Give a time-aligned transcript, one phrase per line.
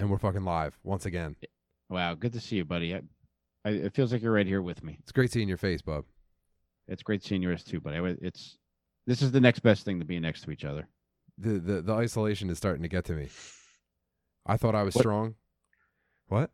[0.00, 1.36] and we're fucking live once again.
[1.88, 2.94] Wow, good to see you, buddy.
[2.94, 3.02] I,
[3.64, 4.96] I, it feels like you're right here with me.
[5.00, 6.04] It's great seeing your face, bub.
[6.88, 8.58] It's great seeing yours too, but it's
[9.06, 10.88] this is the next best thing to being next to each other.
[11.38, 13.28] The the the isolation is starting to get to me.
[14.46, 15.34] I thought I was What- strong.
[16.28, 16.50] What?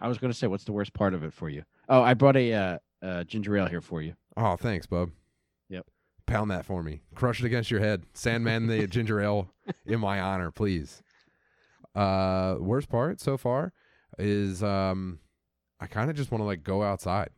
[0.00, 1.62] I was going to say, what's the worst part of it for you?
[1.88, 4.14] Oh, I brought a uh, uh, ginger ale here for you.
[4.36, 5.10] Oh, thanks, bub.
[5.68, 5.86] Yep.
[6.26, 7.00] Pound that for me.
[7.14, 8.02] Crush it against your head.
[8.12, 9.50] Sandman the ginger ale
[9.86, 11.00] in my honor, please.
[11.94, 13.72] Uh worst part so far
[14.18, 15.20] is um
[15.80, 17.30] I kind of just want to like go outside.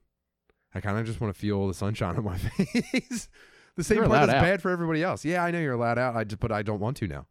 [0.74, 3.28] I kind of just want to feel the sunshine on my face.
[3.76, 4.42] the same You're part that's out.
[4.42, 5.24] bad for everybody else.
[5.24, 6.16] Yeah, I know you're allowed out.
[6.16, 7.26] I just but I don't want to now.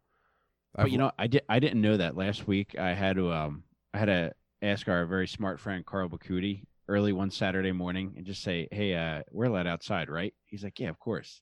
[0.74, 1.42] But you know, I did.
[1.48, 2.76] I didn't know that last week.
[2.78, 3.32] I had to.
[3.32, 3.62] Um,
[3.94, 8.26] I had to ask our very smart friend Carl Bacuti early one Saturday morning and
[8.26, 11.40] just say, "Hey, uh, we're allowed outside, right?" He's like, "Yeah, of course."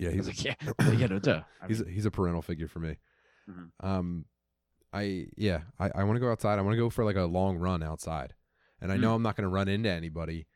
[0.00, 0.54] yeah, he's like, "Yeah,
[0.96, 2.96] yeah, no duh." I he's mean, a, he's a parental figure for me.
[3.48, 3.70] Mhm.
[3.86, 4.24] Um,
[4.92, 6.58] I yeah, I, I want to go outside.
[6.58, 8.34] I want to go for like a long run outside,
[8.80, 9.02] and I hmm.
[9.02, 10.46] know I'm not going to run into anybody,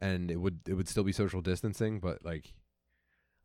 [0.00, 2.54] and it would it would still be social distancing, but like,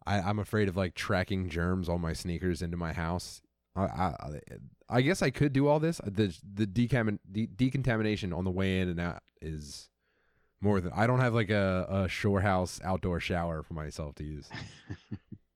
[0.05, 3.41] I I'm afraid of like tracking germs on my sneakers into my house.
[3.75, 4.39] I I,
[4.89, 5.99] I guess I could do all this.
[6.05, 9.89] The the decam- de- decontamination on the way in and out is
[10.61, 14.23] more than I don't have like a, a shore house outdoor shower for myself to
[14.23, 14.49] use.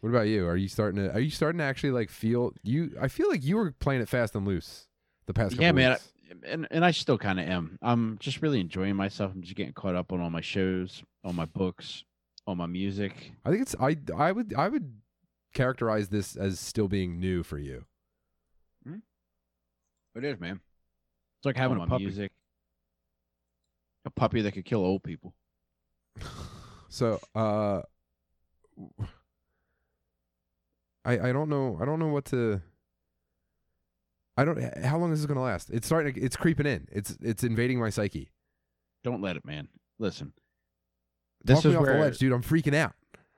[0.00, 0.46] What about you?
[0.46, 3.44] Are you starting to are you starting to actually like feel you I feel like
[3.44, 4.86] you were playing it fast and loose
[5.26, 5.90] the past couple yeah, man.
[5.92, 6.12] weeks.
[6.46, 7.78] and and I still kind of am.
[7.82, 9.32] I'm just really enjoying myself.
[9.34, 12.04] I'm just getting caught up on all my shows, all my books,
[12.46, 13.32] all my music.
[13.44, 14.94] I think it's I I would I would
[15.52, 17.84] characterize this as still being new for you.
[20.14, 20.60] It is, man.
[21.38, 22.04] It's like having a a puppy.
[22.04, 22.32] music,
[24.04, 25.34] a puppy that could kill old people.
[26.90, 27.82] So, uh
[31.04, 32.62] I I don't know I don't know what to
[34.36, 35.68] I don't how long is this going to last?
[35.70, 36.86] It's starting to, it's creeping in.
[36.92, 38.30] It's it's invading my psyche.
[39.02, 39.68] Don't let it, man.
[39.98, 40.32] Listen,
[41.46, 41.94] Talk this me is where.
[41.94, 42.32] the ledge, dude.
[42.32, 42.92] I'm freaking out.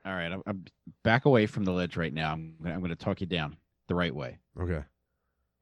[0.05, 0.65] All right, I'm, I'm
[1.03, 2.31] back away from the ledge right now.
[2.33, 4.39] I'm gonna, I'm going to talk you down the right way.
[4.59, 4.83] Okay.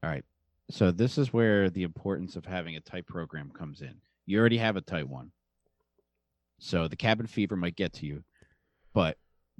[0.02, 0.24] All right.
[0.70, 3.94] So this is where the importance of having a tight program comes in.
[4.26, 5.32] You already have a tight one.
[6.58, 8.22] So the cabin fever might get to you,
[8.92, 9.16] but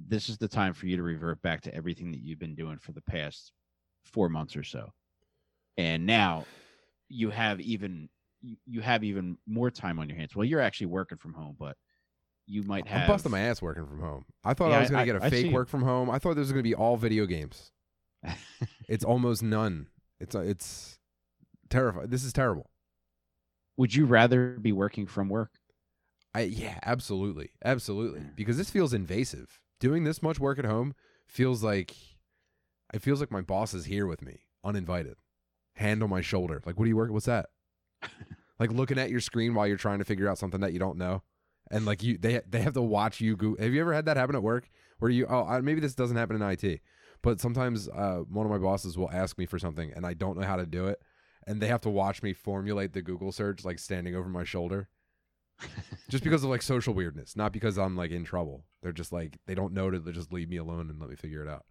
[0.07, 2.77] this is the time for you to revert back to everything that you've been doing
[2.77, 3.51] for the past
[4.03, 4.91] four months or so.
[5.77, 6.45] And now
[7.09, 8.09] you have even
[8.65, 10.35] you, have even more time on your hands.
[10.35, 11.77] Well, you're actually working from home, but
[12.47, 14.25] you might have I'm busting my ass working from home.
[14.43, 16.09] I thought Yeah, I was going to get a I fake work from home.
[16.09, 17.71] I thought this was going to be all video games.
[18.87, 19.87] It's almost none.
[20.19, 20.99] It's uh, it's
[21.69, 22.09] terrifying.
[22.09, 22.69] This is terrible.
[23.77, 25.51] Would you rather be working from work?
[26.33, 28.21] I yeah, absolutely, absolutely.
[28.35, 29.61] Because this feels invasive.
[29.81, 30.93] Doing this much work at home
[31.25, 31.95] feels like
[32.93, 35.15] it feels like my boss is here with me, uninvited,
[35.73, 36.61] hand on my shoulder.
[36.63, 37.15] Like, what are you working?
[37.15, 37.47] What's that?
[38.59, 40.99] like looking at your screen while you're trying to figure out something that you don't
[40.99, 41.23] know,
[41.71, 43.35] and like you, they they have to watch you.
[43.35, 43.55] Go.
[43.59, 44.69] Have you ever had that happen at work
[44.99, 45.25] where you?
[45.27, 46.81] Oh, maybe this doesn't happen in IT,
[47.23, 50.37] but sometimes uh, one of my bosses will ask me for something and I don't
[50.37, 51.01] know how to do it,
[51.47, 54.89] and they have to watch me formulate the Google search like standing over my shoulder
[56.07, 58.65] just because of like social weirdness, not because I'm like in trouble.
[58.81, 61.43] They're just like they don't know to just leave me alone and let me figure
[61.43, 61.65] it out.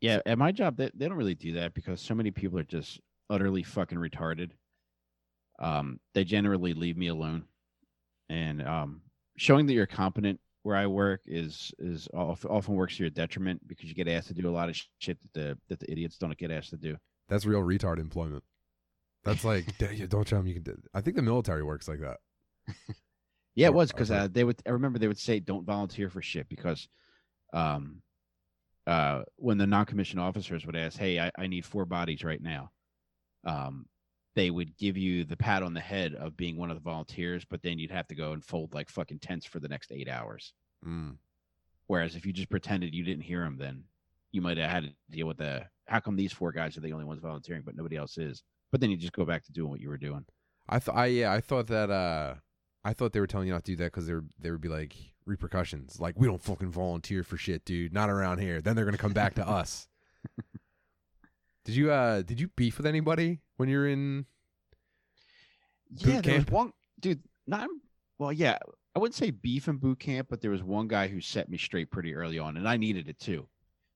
[0.00, 2.64] Yeah, at my job, they, they don't really do that because so many people are
[2.64, 3.00] just
[3.30, 4.50] utterly fucking retarded.
[5.58, 7.44] Um, they generally leave me alone,
[8.28, 9.02] and um,
[9.36, 13.88] showing that you're competent where I work is is often works to your detriment because
[13.88, 16.36] you get asked to do a lot of shit that the that the idiots don't
[16.36, 16.96] get asked to do.
[17.28, 18.44] That's real retard employment.
[19.24, 19.66] That's like
[20.08, 20.62] don't tell them you can.
[20.62, 20.76] Do.
[20.92, 22.18] I think the military works like that.
[23.56, 24.60] Yeah, it was because uh, they would.
[24.66, 26.88] I remember they would say, "Don't volunteer for shit," because,
[27.54, 28.02] um,
[28.86, 32.70] uh, when the non-commissioned officers would ask, "Hey, I, I need four bodies right now,"
[33.44, 33.86] um,
[34.34, 37.46] they would give you the pat on the head of being one of the volunteers,
[37.46, 40.08] but then you'd have to go and fold like fucking tents for the next eight
[40.08, 40.52] hours.
[40.86, 41.16] Mm.
[41.86, 43.84] Whereas if you just pretended you didn't hear them, then
[44.32, 46.92] you might have had to deal with the how come these four guys are the
[46.92, 48.42] only ones volunteering, but nobody else is.
[48.70, 50.26] But then you just go back to doing what you were doing.
[50.68, 52.34] I thought I yeah I thought that uh
[52.86, 54.68] I thought they were telling you not to do that because there there would be
[54.68, 54.94] like
[55.24, 56.00] repercussions.
[56.00, 57.92] Like we don't fucking volunteer for shit, dude.
[57.92, 58.60] Not around here.
[58.60, 59.88] Then they're gonna come back to us.
[61.64, 64.24] Did you uh did you beef with anybody when you were in?
[65.90, 67.22] Boot yeah, there was one dude.
[67.48, 67.68] Not
[68.18, 68.58] well, yeah.
[68.94, 71.58] I wouldn't say beef in boot camp, but there was one guy who set me
[71.58, 73.48] straight pretty early on, and I needed it too,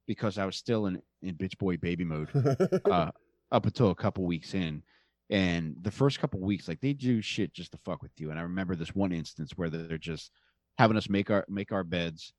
[0.06, 2.28] because I was still in in bitch boy baby mode
[2.90, 3.12] uh,
[3.52, 4.82] up until a couple weeks in.
[5.30, 8.30] And the first couple weeks, like they do shit just to fuck with you.
[8.30, 10.32] And I remember this one instance where they're just
[10.76, 12.32] having us make our make our beds,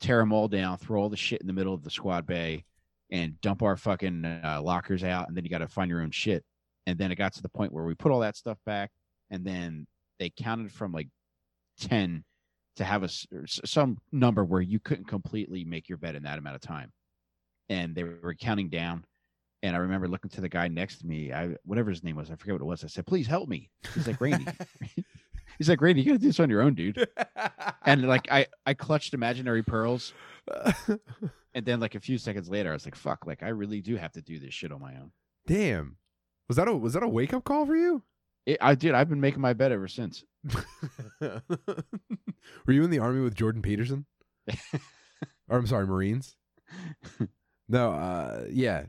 [0.00, 2.64] tear them all down, throw all the shit in the middle of the squad bay,
[3.10, 5.28] and dump our fucking uh, lockers out.
[5.28, 6.44] And then you got to find your own shit.
[6.86, 8.90] and then it got to the point where we put all that stuff back,
[9.30, 9.86] and then
[10.18, 11.08] they counted from like
[11.78, 12.24] ten
[12.76, 13.08] to have a
[13.46, 16.92] some number where you couldn't completely make your bed in that amount of time,
[17.68, 19.04] and they were counting down.
[19.64, 22.30] And I remember looking to the guy next to me, I whatever his name was,
[22.30, 22.84] I forget what it was.
[22.84, 24.46] I said, "Please help me." He's like, "Randy."
[25.58, 27.08] He's like, "Randy, you gotta do this on your own, dude."
[27.86, 30.12] And like, I I clutched imaginary pearls,
[31.54, 33.96] and then like a few seconds later, I was like, "Fuck!" Like, I really do
[33.96, 35.12] have to do this shit on my own.
[35.46, 35.96] Damn.
[36.48, 38.02] Was that a was that a wake up call for you?
[38.44, 38.94] It, I did.
[38.94, 40.24] I've been making my bed ever since.
[41.20, 41.42] Were
[42.68, 44.04] you in the army with Jordan Peterson?
[45.48, 46.36] or I'm sorry, Marines?
[47.68, 48.84] No, uh yeah.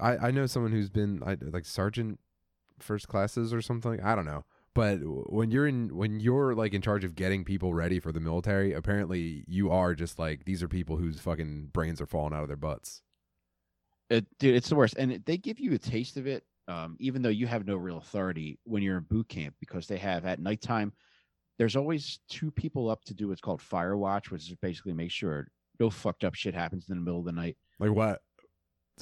[0.00, 2.20] I I know someone who's been I, like sergeant
[2.78, 4.00] first classes or something.
[4.02, 4.44] I don't know.
[4.74, 8.20] But when you're in when you're like in charge of getting people ready for the
[8.20, 12.42] military, apparently you are just like these are people whose fucking brains are falling out
[12.42, 13.00] of their butts.
[14.10, 14.96] It, dude, it's the worst.
[14.98, 17.96] And they give you a taste of it, um, even though you have no real
[17.96, 20.92] authority when you're in boot camp, because they have at nighttime.
[21.58, 25.10] There's always two people up to do what's called fire watch, which is basically make
[25.10, 25.48] sure
[25.80, 27.56] no fucked up shit happens in the middle of the night.
[27.78, 28.20] Like what?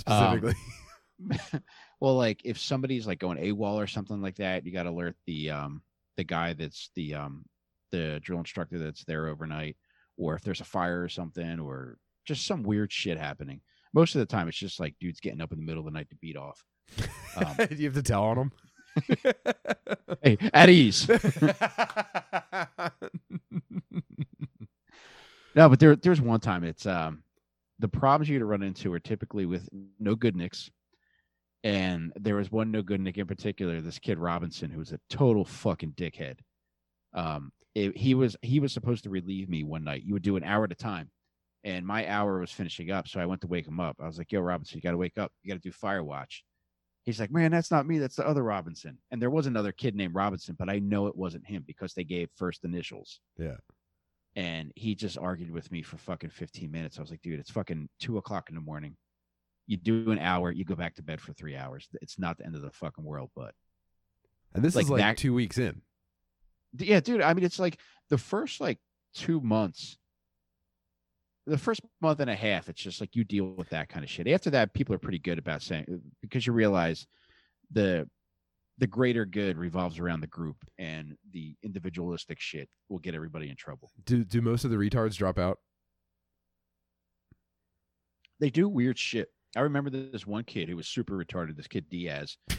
[0.07, 0.55] Um, Specifically.
[2.01, 5.17] well, like if somebody's like going AWOL or something like that, you got to alert
[5.27, 5.83] the um
[6.17, 7.45] the guy that's the um
[7.91, 9.77] the drill instructor that's there overnight,
[10.17, 13.61] or if there's a fire or something, or just some weird shit happening.
[13.93, 15.97] Most of the time, it's just like dudes getting up in the middle of the
[15.97, 16.65] night to beat off.
[17.37, 18.53] um, you have to tell on them.
[20.23, 21.07] Hey, at ease.
[25.55, 27.23] No, but there there's one time it's um
[27.79, 29.69] the problems you to run into are typically with
[29.99, 30.71] no good nicks.
[31.65, 35.01] And there was one no good nick in particular, this kid Robinson, who was a
[35.11, 36.39] total fucking dickhead.
[37.13, 40.05] Um it- he was he was supposed to relieve me one night.
[40.05, 41.11] You would do an hour at a time.
[41.65, 43.09] And my hour was finishing up.
[43.09, 43.97] So I went to wake him up.
[43.99, 45.33] I was like, yo, Robinson, you gotta wake up.
[45.43, 46.45] You gotta do fire watch.
[47.07, 47.99] He's like, man, that's not me.
[47.99, 48.99] That's the other Robinson.
[49.11, 52.05] And there was another kid named Robinson, but I know it wasn't him because they
[52.05, 53.57] gave first initials Yeah.
[54.37, 56.99] and he just argued with me for fucking 15 minutes.
[56.99, 58.97] I was like, dude, it's fucking two o'clock in the morning.
[59.67, 61.89] You do an hour, you go back to bed for three hours.
[62.03, 63.55] It's not the end of the fucking world, but
[64.55, 65.83] and this Like is like that- two weeks in.
[66.77, 67.21] Yeah, dude.
[67.21, 67.79] I mean, it's like
[68.11, 68.79] the first like
[69.15, 69.97] two months,
[71.47, 74.11] the first month and a half, it's just like you deal with that kind of
[74.11, 74.27] shit.
[74.29, 77.07] After that, people are pretty good about saying uh, because you realize
[77.71, 78.09] the
[78.79, 83.57] the greater good revolves around the group, and the individualistic shit will get everybody in
[83.57, 83.93] trouble.
[84.05, 85.59] Do do most of the retards drop out?
[88.41, 89.29] they do weird shit.
[89.57, 91.57] I remember this one kid who was super retarded.
[91.57, 92.37] This kid Diaz.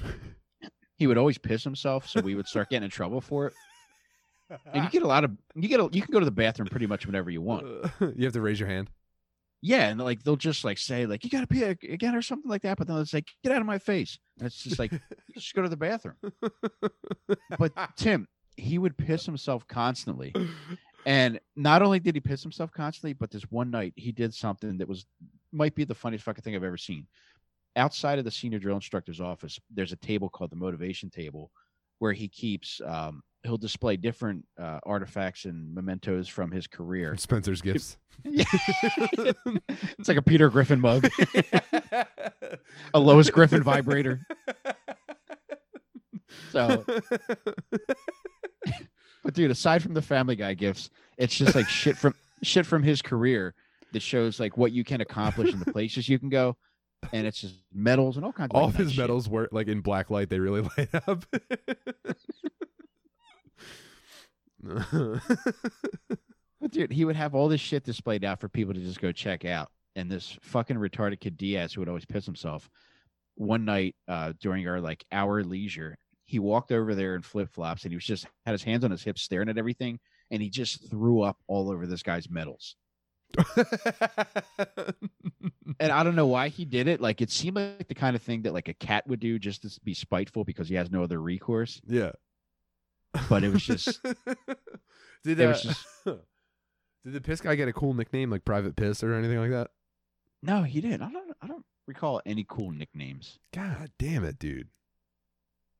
[0.97, 3.53] He would always piss himself, so we would start getting in trouble for it.
[4.71, 6.69] And you get a lot of you get a, you can go to the bathroom
[6.69, 7.65] pretty much whenever you want.
[8.15, 8.89] you have to raise your hand.
[9.61, 12.49] Yeah, and like they'll just like say like you got to pee again or something
[12.49, 14.19] like that, but then it's like get out of my face.
[14.39, 14.91] And it's just like
[15.33, 16.15] just go to the bathroom.
[17.59, 20.33] But Tim, he would piss himself constantly.
[21.05, 24.77] And not only did he piss himself constantly, but this one night he did something
[24.77, 25.05] that was
[25.55, 27.07] might be the funniest fucking thing I've ever seen.
[27.75, 31.51] Outside of the senior drill instructor's office, there's a table called the motivation table
[31.99, 37.15] where he keeps um, he'll display different uh, artifacts and mementos from his career.
[37.17, 37.97] Spencer's gifts.
[38.25, 41.07] it's like a Peter Griffin mug,
[42.93, 44.25] a Lois Griffin vibrator.
[46.51, 46.83] So,
[49.23, 52.13] but dude, aside from the Family Guy gifts, it's just like shit from
[52.43, 53.53] shit from his career
[53.93, 56.57] that shows like what you can accomplish and the places you can go,
[57.13, 59.03] and it's just medals and all kinds of All like, his nice shit.
[59.03, 60.29] medals were like in black light.
[60.29, 61.25] They really light up.
[66.61, 69.11] But dude, he would have all this shit displayed out for people to just go
[69.11, 69.69] check out.
[69.95, 72.69] And this fucking retarded kid Diaz, who would always piss himself,
[73.35, 77.83] one night uh, during our like hour leisure, he walked over there in flip flops
[77.83, 79.99] and he was just had his hands on his hips, staring at everything,
[80.31, 82.75] and he just threw up all over this guy's medals.
[85.79, 87.01] And I don't know why he did it.
[87.01, 89.63] Like it seemed like the kind of thing that like a cat would do just
[89.63, 91.81] to be spiteful because he has no other recourse.
[91.85, 92.11] yeah.
[93.29, 94.01] But it was just
[95.23, 98.75] did it uh, was just did the piss guy get a cool nickname like Private
[98.75, 99.69] Piss or anything like that?
[100.41, 101.01] no, he didn't.
[101.01, 103.39] I don't I don't recall any cool nicknames.
[103.53, 104.69] God damn it, dude.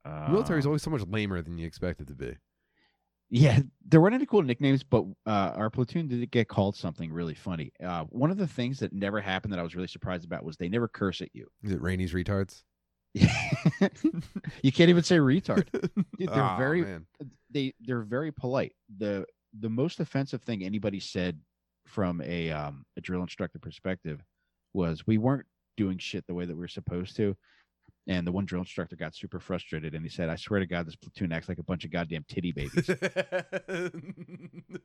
[0.03, 2.35] The military's Um, always so much lamer than you expect it to be.
[3.29, 7.33] Yeah, there weren't any cool nicknames, but uh, our platoon did get called something really
[7.33, 7.71] funny.
[7.83, 10.57] Uh, one of the things that never happened that I was really surprised about was
[10.57, 11.47] they never curse at you.
[11.63, 12.63] Is it Rainey's retards?
[13.15, 15.71] you can't even say retard.
[16.17, 17.05] Dude, they're Aw, very man.
[17.49, 18.73] they they're very polite.
[18.97, 19.25] the
[19.59, 21.39] The most offensive thing anybody said
[21.87, 24.21] from a um, a drill instructor perspective
[24.73, 25.45] was we weren't
[25.77, 27.35] doing shit the way that we were supposed to.
[28.07, 30.85] And the one drill instructor got super frustrated and he said, I swear to God,
[30.85, 32.87] this platoon acts like a bunch of goddamn titty babies.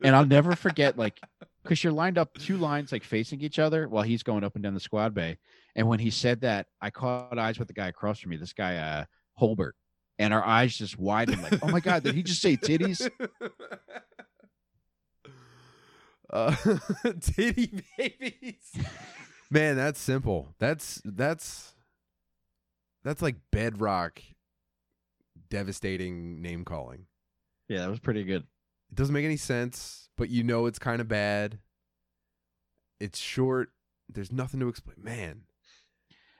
[0.03, 1.19] and I'll never forget, like,
[1.61, 4.63] because you're lined up two lines, like facing each other while he's going up and
[4.63, 5.37] down the squad bay.
[5.75, 8.53] And when he said that, I caught eyes with the guy across from me, this
[8.53, 9.05] guy, uh,
[9.39, 9.73] Holbert.
[10.17, 13.07] And our eyes just widened, like, oh my God, did he just say titties?
[16.31, 16.55] uh,
[17.21, 18.71] titty babies.
[19.49, 20.55] Man, that's simple.
[20.59, 21.73] That's that's
[23.03, 24.21] that's like bedrock
[25.49, 27.05] devastating name calling.
[27.67, 28.43] Yeah, that was pretty good.
[28.91, 31.59] It doesn't make any sense, but you know it's kind of bad.
[32.99, 33.69] It's short.
[34.09, 34.97] There's nothing to explain.
[35.01, 35.41] Man.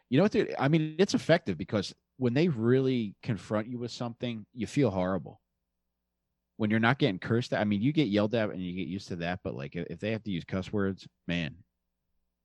[0.09, 0.33] You know what?
[0.33, 0.53] Dude?
[0.59, 5.41] I mean, it's effective because when they really confront you with something, you feel horrible.
[6.57, 8.87] When you're not getting cursed at, I mean, you get yelled at and you get
[8.87, 11.55] used to that, but like if they have to use cuss words, man,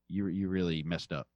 [0.08, 1.26] you you really messed up.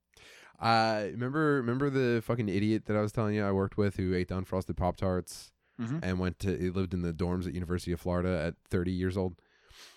[0.61, 4.15] Uh, remember remember the fucking idiot that I was telling you I worked with who
[4.15, 6.01] ate the unfrosted Pop Tarts Mhm.
[6.03, 9.17] and went to he lived in the dorms at University of Florida at 30 years
[9.17, 9.37] old.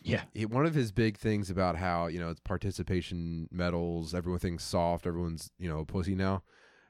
[0.02, 0.24] Yeah.
[0.34, 4.64] He, one of his big things about how you know it's participation medals, everyone thinks
[4.64, 6.44] soft, everyone's you know a pussy now.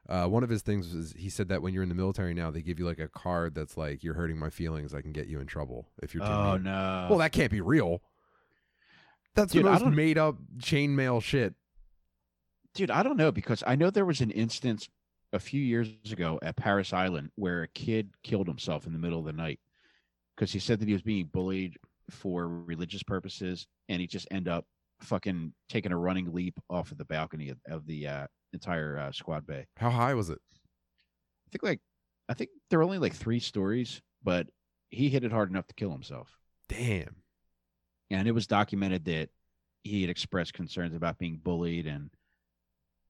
[0.08, 2.51] Uh, one of his things was he said that when you're in the military now,
[2.51, 5.27] they give you like a card that's like you're hurting my feelings, I can get
[5.27, 6.63] you in trouble if you're too Oh mean.
[6.63, 7.08] no.
[7.10, 8.01] Well, that can't be real.
[9.34, 11.56] That's Dude, the most made up chainmail shit.
[12.75, 14.89] Dude, I don't know because I know there was an instance
[15.32, 19.20] a few years ago at Parris Island where a kid killed himself in the middle
[19.20, 19.60] of the night
[20.36, 21.77] because he said that he was being bullied
[22.10, 24.65] for religious purposes, and he just ended up
[25.01, 29.12] fucking taking a running leap off of the balcony of, of the uh, entire uh,
[29.12, 29.65] squad bay.
[29.77, 30.39] How high was it?
[30.53, 31.80] I think like
[32.30, 34.48] I think there were only like three stories, but
[34.89, 36.38] he hit it hard enough to kill himself.
[36.70, 37.15] Damn.
[38.10, 39.30] and it was documented that
[39.84, 42.10] he had expressed concerns about being bullied and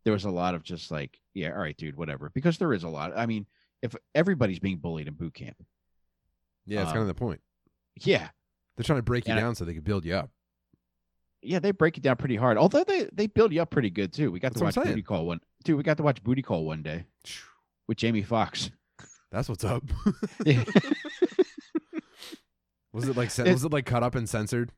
[0.03, 2.83] there was a lot of just like yeah all right dude whatever because there is
[2.83, 3.45] a lot i mean
[3.81, 5.57] if everybody's being bullied in boot camp
[6.65, 7.41] Yeah, it's kind of Um, the point.
[8.01, 8.29] yeah
[8.77, 10.29] They're trying to break you and I- down so they can build you up.
[11.41, 14.13] yeah they break it down pretty hard although they they build you up pretty good
[14.13, 16.41] too we got That's to watch booty call one dude we got to watch booty
[16.41, 17.05] call one day
[17.87, 18.71] with jamie foxx
[19.31, 19.83] That's what's up.
[22.93, 24.71] Was it like It- was it like cut up and censored?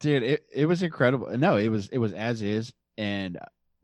[0.00, 3.36] dude it, it was incredible no it was it was as is and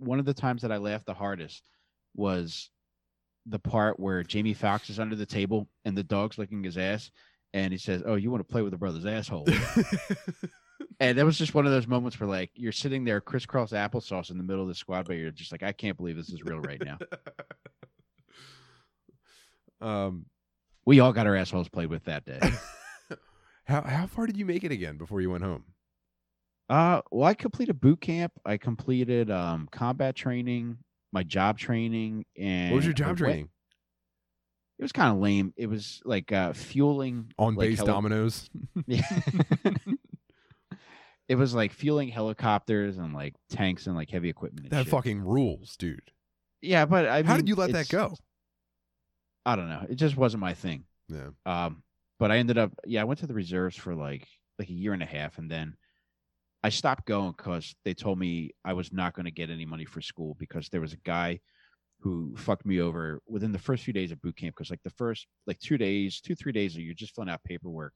[0.05, 1.63] one of the times that i laughed the hardest
[2.15, 2.71] was
[3.47, 7.11] the part where jamie foxx is under the table and the dog's licking his ass
[7.53, 9.47] and he says oh you want to play with a brother's asshole?
[11.01, 14.31] And that was just one of those moments where like you're sitting there crisscross applesauce
[14.31, 16.43] in the middle of the squad but you're just like i can't believe this is
[16.45, 16.99] real right now.
[19.81, 20.27] Um,
[20.87, 22.41] we all got our assholes played with that day.
[23.67, 25.65] How how far did you make it again before you went home?
[26.69, 28.33] Uh, well, I completed boot camp.
[28.45, 30.79] I completed um combat training,
[31.13, 33.49] my job training, and What was your job went- training?
[34.79, 35.55] It was kind of lame.
[35.57, 38.51] It was like uh fueling On like, base heli- dominoes.
[38.87, 39.03] Yeah.
[41.29, 44.67] it was like fueling helicopters and like tanks and like heavy equipment.
[44.67, 44.91] And That shit.
[44.91, 46.11] fucking rules, dude.
[46.61, 48.15] yeah, but I How did you let that go?
[49.47, 49.87] I don't know.
[49.89, 50.85] It just wasn't my thing.
[51.09, 51.29] Yeah.
[51.47, 51.83] Um,
[52.19, 54.27] but I ended up, yeah, I went to the reserves for like
[54.59, 55.75] like a year and a half, and then
[56.65, 59.85] I stopped going because they told me I was not going to get any money
[59.85, 61.41] for school because there was a guy
[62.01, 64.55] who fucked me over within the first few days of boot camp.
[64.57, 67.93] Because like the first like two days, two three days, you're just filling out paperwork,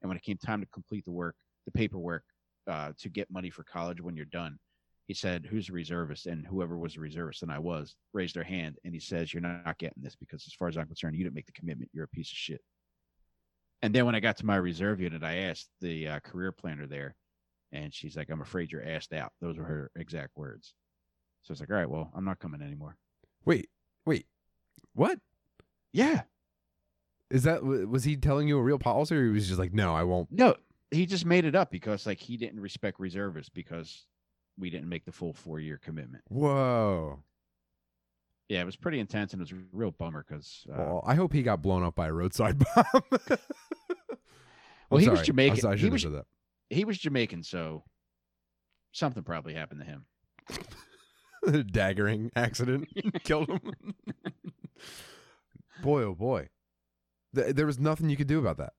[0.00, 1.36] and when it came time to complete the work,
[1.66, 2.24] the paperwork
[2.66, 4.58] uh, to get money for college when you're done.
[5.06, 8.42] He said, "Who's a reservist?" And whoever was a reservist, and I was, raised their
[8.42, 11.24] hand, and he says, "You're not getting this because, as far as I'm concerned, you
[11.24, 11.90] didn't make the commitment.
[11.92, 12.62] You're a piece of shit."
[13.82, 16.86] And then when I got to my reserve unit, I asked the uh, career planner
[16.86, 17.14] there,
[17.72, 20.74] and she's like, "I'm afraid you're asked out." Those were her exact words.
[21.42, 22.96] So it's like, "All right, well, I'm not coming anymore."
[23.44, 23.68] Wait,
[24.06, 24.26] wait.
[24.94, 25.18] What
[25.92, 26.22] Yeah,
[27.30, 27.62] is that?
[27.64, 30.30] Was he telling you a real policy, or he was just like, "No, I won't."
[30.32, 30.54] no,
[30.90, 34.06] he just made it up because like he didn't respect reservists because
[34.58, 36.24] we didn't make the full four year commitment.
[36.28, 37.22] Whoa.
[38.48, 41.14] Yeah, it was pretty intense, and it was a real bummer because uh, Well, I
[41.16, 43.02] hope he got blown up by a roadside bomb.
[44.90, 45.66] well, he was Jamaican.
[45.66, 46.24] I, He shouldn't was- have said
[46.70, 47.84] he was Jamaican, so
[48.92, 50.04] something probably happened to him.
[51.46, 52.88] Daggering accident
[53.24, 53.60] killed him.
[55.82, 56.48] boy, oh boy.
[57.34, 58.72] Th- there was nothing you could do about that.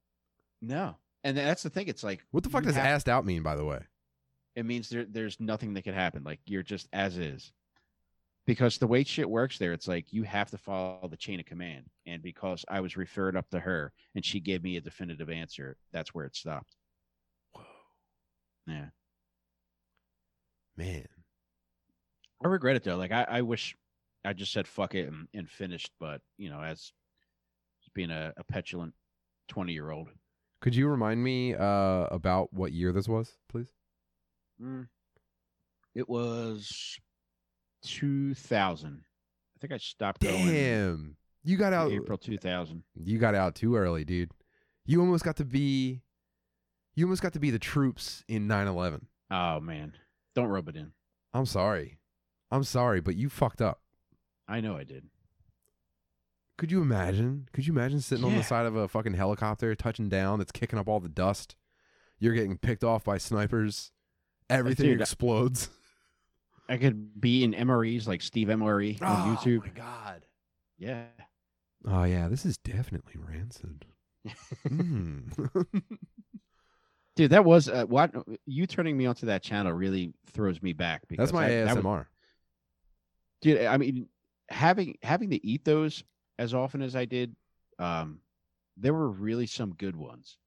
[0.61, 1.87] No, and that's the thing.
[1.87, 3.79] It's like What the fuck does have- assed out mean, by the way?
[4.55, 6.23] it means there there's nothing that could happen.
[6.23, 7.51] Like you're just as is.
[8.45, 11.45] Because the way shit works there, it's like you have to follow the chain of
[11.45, 11.85] command.
[12.07, 15.77] And because I was referred up to her and she gave me a definitive answer,
[15.93, 16.75] that's where it stopped.
[18.69, 18.85] Yeah.
[20.77, 21.07] Man.
[22.43, 22.95] I regret it though.
[22.95, 23.75] Like I, I wish
[24.23, 25.91] I just said fuck it and, and finished.
[25.99, 26.93] But you know, as,
[27.95, 28.93] being a, a petulant
[29.47, 30.09] twenty year old,
[30.61, 33.73] Could you remind me uh, about what year this was, please?
[34.61, 34.87] Mm.
[35.95, 36.99] It was
[37.83, 39.01] 2000.
[39.01, 41.91] I think I stopped going Damn, you got out.
[41.91, 42.83] April 2000.
[42.95, 44.31] You got out too early, dude.
[44.85, 46.01] You almost got to be.
[46.99, 49.03] You almost got to be the troops in 9/11.
[49.31, 49.93] Oh man,
[50.35, 50.91] don't rub it in.
[51.31, 51.97] I'm sorry.
[52.51, 53.79] I'm sorry, but you fucked up.
[54.49, 55.05] I know I did.
[56.57, 57.47] Could you imagine?
[57.53, 60.77] Could you imagine sitting on the side of a fucking helicopter, touching down, that's kicking
[60.77, 61.55] up all the dust?
[62.19, 63.93] You're getting picked off by snipers.
[64.49, 65.69] Everything dude, explodes.
[66.67, 69.61] I could be in MREs like Steve MRE on YouTube.
[69.63, 70.25] Oh my god.
[70.77, 71.05] Yeah.
[71.87, 73.85] Oh yeah, this is definitely rancid.
[74.67, 75.77] Mm.
[77.19, 78.13] Dude, that was uh, what
[78.45, 81.75] you turning me onto that channel really throws me back because That's my I- that
[81.75, 82.05] was- ASMR.
[83.41, 84.07] dude i mean
[84.49, 86.01] having having to eat those
[86.37, 87.35] as often as i did
[87.77, 88.19] um
[88.77, 90.37] there were really some good ones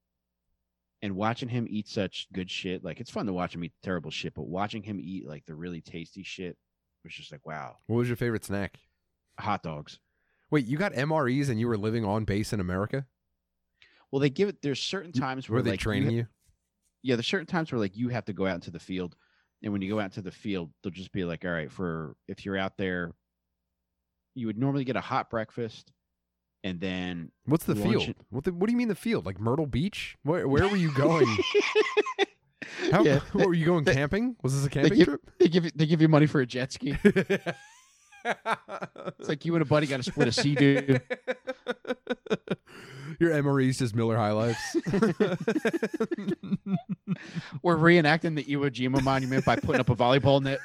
[1.03, 4.11] and watching him eat such good shit like it's fun to watch him eat terrible
[4.11, 6.57] shit but watching him eat like the really tasty shit
[7.05, 8.79] was just like wow What was your favorite snack?
[9.39, 9.99] hot dogs
[10.51, 13.05] Wait, you got MREs and you were living on base in America?
[14.11, 16.27] well they give it there's certain times where Were they like, you training ha- you?
[17.03, 19.17] Yeah there's certain times where like you have to go out into the field
[19.63, 22.15] and when you go out to the field they'll just be like all right for
[22.29, 23.13] if you're out there
[24.35, 25.93] you would normally get a hot breakfast
[26.65, 28.05] and then What's the field?
[28.05, 29.27] and- What the, What do you mean the field?
[29.27, 30.17] Like Myrtle Beach?
[30.23, 31.27] Where Where were you going?
[32.93, 34.37] How, yeah, were you going they- camping?
[34.45, 35.21] Was this a camping give- trip?
[35.41, 36.97] they give you they give you money for a jet ski.
[37.05, 37.55] It's
[39.29, 41.03] like you and a buddy got to split a sea, dude.
[43.21, 44.77] Your MREs just Miller High Lifes.
[47.63, 50.61] We're reenacting the Iwo Jima monument by putting up a volleyball net.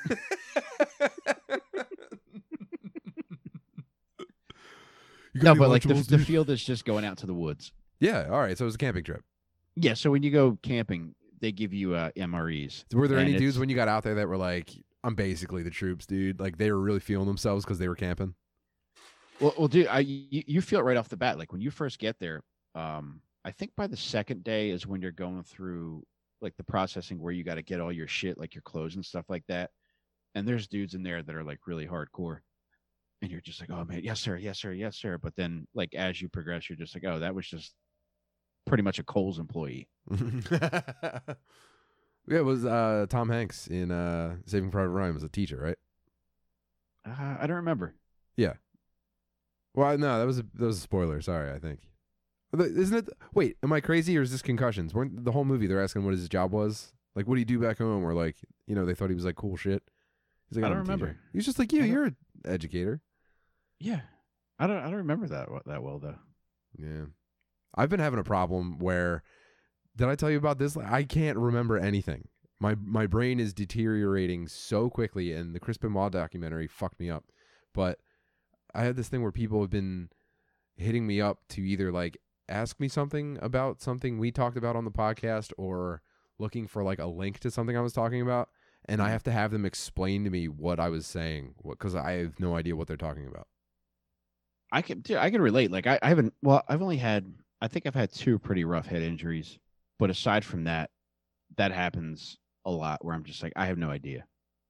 [5.33, 7.71] You No, but like the, the field is just going out to the woods.
[7.99, 8.57] Yeah, all right.
[8.57, 9.23] So it was a camping trip.
[9.75, 12.85] Yeah, so when you go camping, they give you uh, MREs.
[12.93, 14.71] Were there And any dudes when you got out there that were like,
[15.03, 16.39] "I'm basically the troops, dude"?
[16.39, 18.33] Like they were really feeling themselves because they were camping.
[19.39, 21.37] Well, well, dude, I, you, you feel it right off the bat.
[21.37, 22.41] Like when you first get there,
[22.75, 26.03] um, I think by the second day is when you're going through
[26.41, 29.05] like the processing where you got to get all your shit, like your clothes and
[29.05, 29.71] stuff like that.
[30.35, 32.39] And there's dudes in there that are like really hardcore.
[33.21, 35.17] And you're just like, oh man, yes, sir, yes, sir, yes, sir.
[35.17, 37.73] But then, like, as you progress, you're just like, oh, that was just
[38.67, 39.87] pretty much a Kohl's employee.
[40.51, 41.19] yeah,
[42.27, 45.77] it was uh, Tom Hanks in uh, Saving Private Ryan was a teacher, right?
[47.07, 47.95] Uh, I don't remember.
[49.77, 51.21] Well, no, that was a that was a spoiler.
[51.21, 51.81] Sorry, I think.
[52.59, 53.09] Isn't it?
[53.35, 54.91] Wait, am I crazy or is this concussions?
[54.91, 56.93] Weren't the whole movie they're asking what his job was?
[57.15, 58.03] Like, what do you do back home?
[58.03, 59.83] Or like, you know, they thought he was like cool shit.
[60.49, 61.19] He's like, I don't a teacher." remember.
[61.31, 61.83] He's just like you.
[61.83, 63.01] You're an educator.
[63.79, 64.01] Yeah,
[64.57, 64.77] I don't.
[64.77, 66.17] I don't remember that that well though.
[66.75, 67.05] Yeah.
[67.75, 69.21] I've been having a problem where
[69.95, 70.75] did I tell you about this?
[70.75, 72.29] I can't remember anything.
[72.59, 77.25] My my brain is deteriorating so quickly and the Crispin Benoit documentary fucked me up.
[77.75, 77.99] But
[78.77, 80.09] I had this thing where people have been
[80.75, 84.85] hitting me up to either like ask me something about something we talked about on
[84.85, 86.01] the podcast or
[86.37, 88.49] looking for like a link to something I was talking about
[88.85, 89.11] and I Mhm.
[89.11, 92.55] have to have them explain to me what I was saying because I have no
[92.55, 93.47] idea what they're talking about.
[94.71, 94.99] I can.
[94.99, 95.71] Dude, I can relate.
[95.71, 96.33] Like I, I haven't.
[96.41, 97.33] Well, I've only had.
[97.61, 99.57] I think I've had two pretty rough head injuries,
[99.97, 100.91] but aside from that,
[101.57, 104.25] that happens a lot where I'm just like, I have no idea,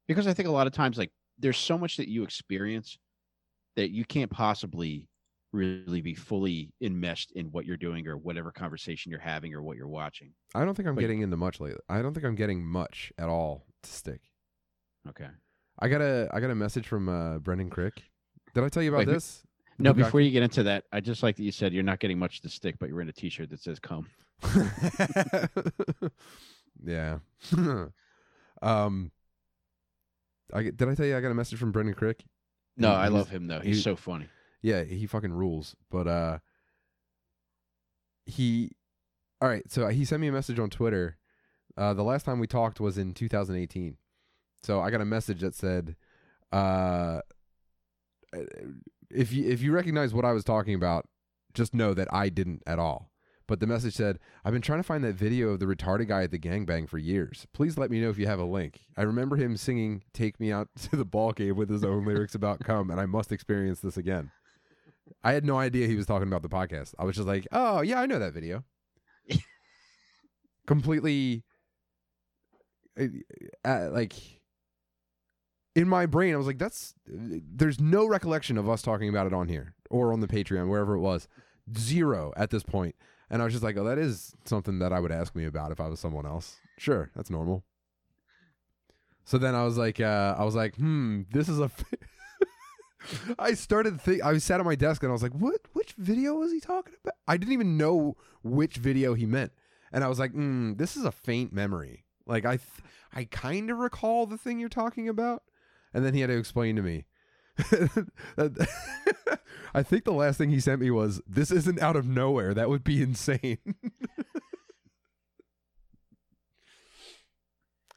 [0.08, 2.98] because I think a lot of times like there's so much that you experience
[3.78, 5.08] that you can't possibly
[5.54, 9.78] really be fully enmeshed in what you're doing or whatever conversation you're having or what
[9.78, 10.34] you're watching.
[10.54, 11.80] I don't think I'm But- getting into much lately.
[11.88, 14.20] I don't think I'm getting much at all to stick.
[15.08, 15.30] Okay.
[15.80, 18.04] I got a I got a message from uh, Brendan Crick.
[18.54, 19.44] Did I tell you about Wait, this?
[19.80, 22.18] No, before you get into that, I just like that you said you're not getting
[22.18, 24.08] much to stick, but you're in a T-shirt that says "come."
[26.84, 27.20] yeah.
[28.63, 29.12] um.
[30.54, 32.24] I did I tell you I got a message from Brendan Crick?
[32.78, 33.60] No, I love him though.
[33.60, 34.28] He's he- so funny.
[34.62, 35.76] Yeah, he fucking rules.
[35.90, 36.40] But uh
[38.26, 38.72] he
[39.42, 41.18] All right, so he sent me a message on Twitter.
[41.76, 43.98] Uh the last time we talked was in 2018.
[44.63, 45.96] So I got a message that said
[46.52, 47.22] uh
[49.10, 51.08] if you if you recognize what I was talking about,
[51.54, 53.12] just know that I didn't at all.
[53.47, 56.23] But the message said, I've been trying to find that video of the retarded guy
[56.23, 57.47] at the gangbang for years.
[57.53, 58.81] Please let me know if you have a link.
[58.97, 62.36] I remember him singing Take Me Out to the Ball Game with his own lyrics
[62.36, 64.31] about come, and I must experience this again.
[65.23, 66.93] I had no idea he was talking about the podcast.
[66.99, 68.65] I was just like, oh, yeah, I know that video.
[70.67, 71.45] Completely,
[72.99, 73.05] uh,
[73.63, 74.13] uh, like,
[75.75, 79.33] in my brain, I was like, "That's." There's no recollection of us talking about it
[79.33, 81.27] on here or on the Patreon, wherever it was.
[81.77, 82.95] Zero at this point.
[83.30, 85.72] And I was just like, "Oh, that is something that I would ask me about
[85.72, 87.63] if I was someone else." Sure, that's normal.
[89.26, 91.84] So then I was like, uh, I was like, "Hmm, this is a." F-.
[93.40, 94.24] I started think.
[94.24, 95.62] I sat at my desk and I was like, "What?
[95.74, 99.52] Which video was he talking about?" I didn't even know which video he meant,
[99.92, 102.06] and I was like, "Hmm, this is a faint memory.
[102.26, 105.44] Like I, th- I kind of recall the thing you're talking about."
[105.94, 107.06] And then he had to explain to me.
[109.74, 112.54] I think the last thing he sent me was, "This isn't out of nowhere.
[112.54, 113.58] That would be insane."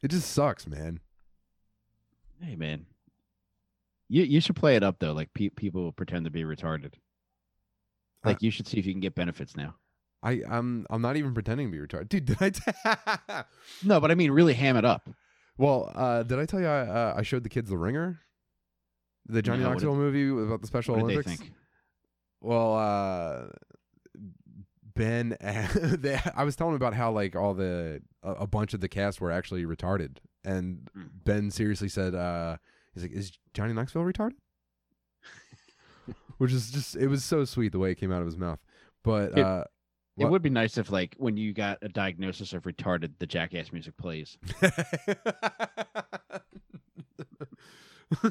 [0.03, 1.01] it just sucks, man.
[2.43, 2.87] Hey man,
[4.09, 5.13] you you should play it up though.
[5.13, 6.95] Like pe- people pretend to be retarded.
[8.25, 9.75] Uh, Like you should see if you can get benefits now.
[10.23, 12.25] I I'm I'm not even pretending to be retarded, dude.
[12.27, 12.51] Did I?
[12.51, 13.45] T-
[13.85, 15.09] No, but I mean really ham it up.
[15.59, 18.21] well, uh, did I tell you I uh, I showed the kids The Ringer,
[19.27, 21.31] the Johnny No, what Knoxville movie about the Special What did Olympics?
[21.31, 21.53] they think?
[22.41, 23.47] Well, uh,
[24.95, 25.37] Ben,
[25.99, 28.89] they, I was telling him about how like all the a, a bunch of the
[28.89, 31.09] cast were actually retarded, and Mm.
[31.25, 32.57] Ben seriously said, uh,
[32.95, 34.35] "He's like, is Johnny Knoxville retarded?"
[36.39, 38.59] Which is just it was so sweet the way it came out of his mouth.
[39.05, 39.65] But It- uh,
[40.17, 40.33] It What?
[40.33, 43.97] would be nice if like when you got a diagnosis of retarded, the jackass music
[43.99, 44.39] plays.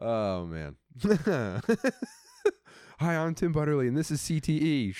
[0.00, 0.76] oh man.
[3.00, 4.94] Hi, I'm Tim Butterly, and this is CTE.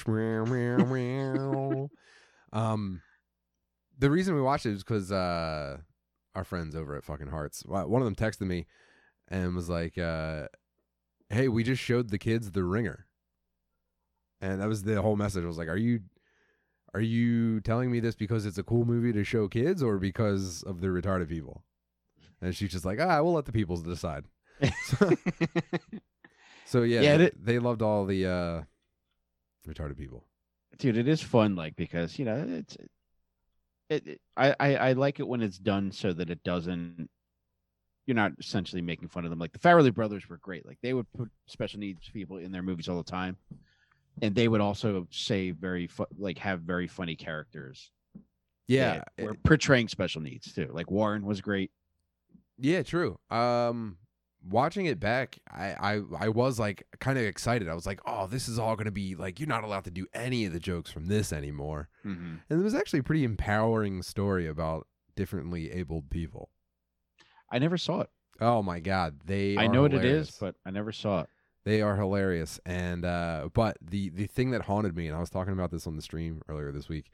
[2.53, 3.01] Um,
[3.99, 5.79] the reason we watched it is because uh,
[6.35, 8.67] our friends over at fucking Hearts, one of them texted me
[9.29, 10.49] and was like, uh,
[11.31, 13.07] "Hey, we just showed the kids The Ringer,"
[14.41, 15.45] and that was the whole message.
[15.45, 16.01] I was like, "Are you?"
[16.95, 20.63] Are you telling me this because it's a cool movie to show kids or because
[20.63, 21.65] of the retarded people?
[22.43, 24.25] And she's just like, ah, we'll let the people decide.
[26.65, 28.63] So yeah, Yeah, they, it- they loved all the uh,
[29.69, 30.25] retarded people.
[30.79, 32.77] Dude, it is fun, like because you know it's.
[33.91, 37.11] It, it I, I I like it when it's done so that it doesn't.
[38.07, 39.39] You're not essentially making fun of them.
[39.39, 40.65] Like the Farrelly brothers were great.
[40.67, 43.37] Like they would put special needs people in their movies all the time,
[44.23, 47.91] and they would also say very fu- like have very funny characters.
[48.67, 50.71] Yeah, were portraying special needs too.
[50.73, 51.71] Like Warren was great.
[52.59, 53.19] Yeah, true.
[53.31, 53.99] Um,
[54.49, 57.69] watching it back, I I, I was like kind of excited.
[57.69, 60.07] I was like, oh, this is all gonna be like you're not allowed to do
[60.15, 61.89] any of the jokes from this anymore.
[62.05, 62.37] Mm-hmm.
[62.49, 64.87] And it was actually a pretty empowering story about
[65.17, 66.51] differently abled people.
[67.51, 68.11] I never saw it.
[68.41, 71.29] Oh my god, they I know what it is, but I never saw it.
[71.65, 72.59] They are hilarious.
[72.67, 75.87] And uh but the the thing that haunted me and I was talking about this
[75.87, 77.11] on the stream earlier this week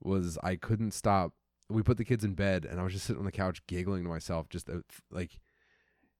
[0.00, 1.32] was I couldn't stop.
[1.72, 4.02] We put the kids in bed and I was just sitting on the couch giggling
[4.04, 4.78] to myself just uh,
[5.10, 5.38] like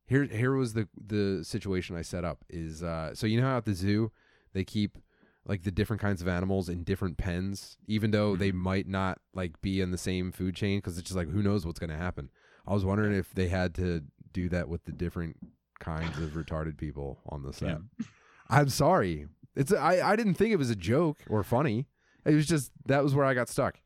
[0.07, 3.57] here here was the the situation I set up is uh so you know how
[3.59, 4.11] at the zoo
[4.53, 4.99] they keep
[5.45, 8.57] like the different kinds of animals in different pens even though they Mhm.
[8.57, 11.65] might not like be in the same food chain cuz it's just like who knows
[11.67, 12.31] what's going to happen.
[12.67, 15.37] I was wondering if they had to do that with the different
[15.81, 17.79] kinds of retarded people on the set.
[18.49, 19.27] I'm sorry.
[19.57, 21.89] It's I I didn't think it was a joke or funny.
[22.25, 23.81] It was just that was where I got stuck.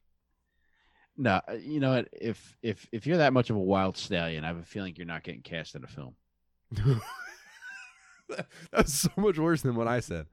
[1.19, 2.09] No, uh, you know what?
[2.13, 5.07] If if if you're that much of a wild stallion, I have a feeling you're
[5.07, 6.15] not getting cast in a film.
[8.73, 10.27] That's so much worse than what I said.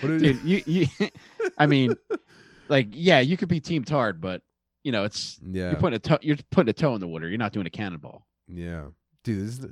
[0.00, 0.86] What Dude, you you
[1.58, 1.94] I mean,
[2.68, 4.42] like, yeah, you could be team Tard, but
[4.84, 7.28] you know, it's yeah, you're putting a toe you're putting a toe in the water.
[7.28, 8.26] You're not doing a cannonball.
[8.48, 8.86] yeah,
[9.22, 9.46] dude.
[9.46, 9.66] This is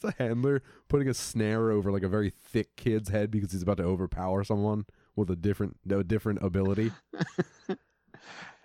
[0.00, 3.78] the handler putting a snare over like a very thick kid's head because he's about
[3.78, 6.92] to overpower someone with a different no different ability.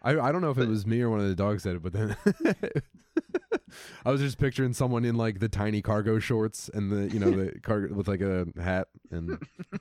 [0.03, 1.83] I I don't know if it was me or one of the dogs said it,
[1.83, 2.15] but then
[4.05, 7.31] I was just picturing someone in like the tiny cargo shorts and the you know
[7.31, 9.37] the cargo with like a hat and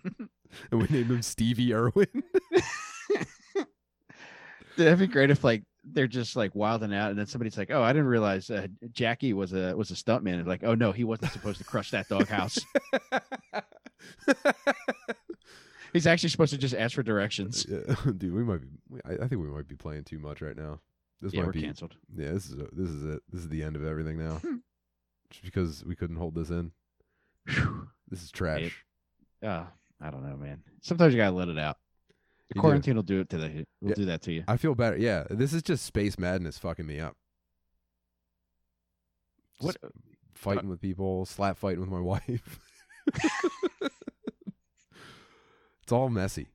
[0.70, 2.06] and we named him Stevie Irwin.
[4.76, 7.82] That'd be great if like they're just like wilding out, and then somebody's like, "Oh,
[7.82, 11.04] I didn't realize uh, Jackie was a was a stuntman." And like, "Oh no, he
[11.04, 12.58] wasn't supposed to crush that doghouse.
[15.92, 18.68] He's actually supposed to just ask for directions." Yeah, dude, we might be.
[19.05, 20.81] I, I think we might be playing too much right now.
[21.20, 21.62] This Yeah, might we're be.
[21.62, 21.96] canceled.
[22.16, 23.22] Yeah, this is this is it.
[23.31, 24.40] This is the end of everything now.
[25.31, 26.72] Just because we couldn't hold this in.
[27.48, 27.88] Whew.
[28.09, 28.85] This is trash.
[29.42, 29.64] Uh,
[30.00, 30.62] I don't know, man.
[30.83, 31.78] Sometimes you gotta let it out.
[32.50, 32.61] You do.
[32.61, 33.94] Quarantine will do it to the will Yeah.
[33.94, 34.44] do that to you.
[34.48, 34.96] I feel better.
[34.98, 37.16] Yeah, this is just space madness fucking me up.
[39.61, 39.94] What- Just
[40.35, 42.59] fighting with people, slap fighting with my wife.
[45.92, 46.46] it's all messy.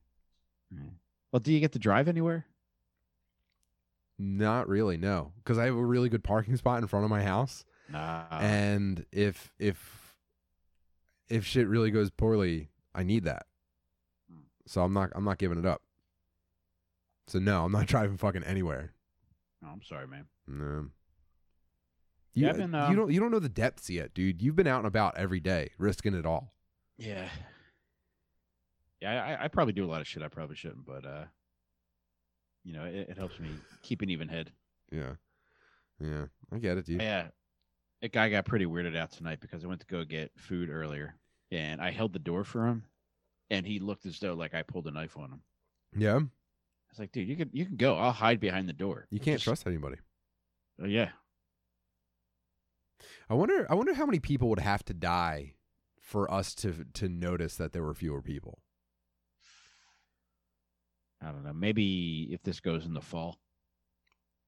[1.30, 2.46] Well, do you get to drive anywhere?
[4.18, 7.22] Not really, no, because I have a really good parking spot in front of my
[7.22, 8.24] house, Nah.
[8.32, 10.16] and if if
[11.28, 13.46] if shit really goes poorly, I need that.
[14.28, 14.40] Hmm.
[14.66, 15.82] So I'm not I'm not giving it up.
[17.28, 18.92] So no, I'm not driving fucking anywhere.
[19.64, 20.24] oh, I'm sorry, man.
[20.48, 20.88] No.
[22.34, 24.42] You, I've been, you um, don't you don't know the depths yet, dude.
[24.42, 26.54] You've been out and about every day, risking it all.
[26.96, 27.28] Yeah.
[29.00, 31.24] Yeah, I, I probably do a lot of shit I probably shouldn't, but uh,
[32.64, 33.48] you know, it, it helps me
[33.82, 34.50] keep an even head.
[34.90, 35.12] Yeah,
[36.00, 37.00] yeah, I get it, dude.
[37.02, 37.28] Yeah,
[38.02, 41.14] a guy got pretty weirded out tonight because I went to go get food earlier,
[41.52, 42.84] and I held the door for him,
[43.50, 45.42] and he looked as though like I pulled a knife on him.
[45.96, 47.96] Yeah, I was like, dude, you can you can go.
[47.96, 49.06] I'll hide behind the door.
[49.10, 49.96] you can't Just- trust anybody.
[50.80, 51.10] Oh, yeah,
[53.28, 53.66] I wonder.
[53.70, 55.54] I wonder how many people would have to die
[56.00, 58.60] for us to to notice that there were fewer people.
[61.22, 61.52] I don't know.
[61.52, 63.38] Maybe if this goes in the fall.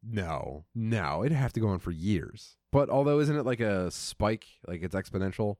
[0.02, 2.56] No, no, it'd have to go on for years.
[2.72, 4.46] But although, isn't it like a spike?
[4.66, 5.56] Like it's exponential.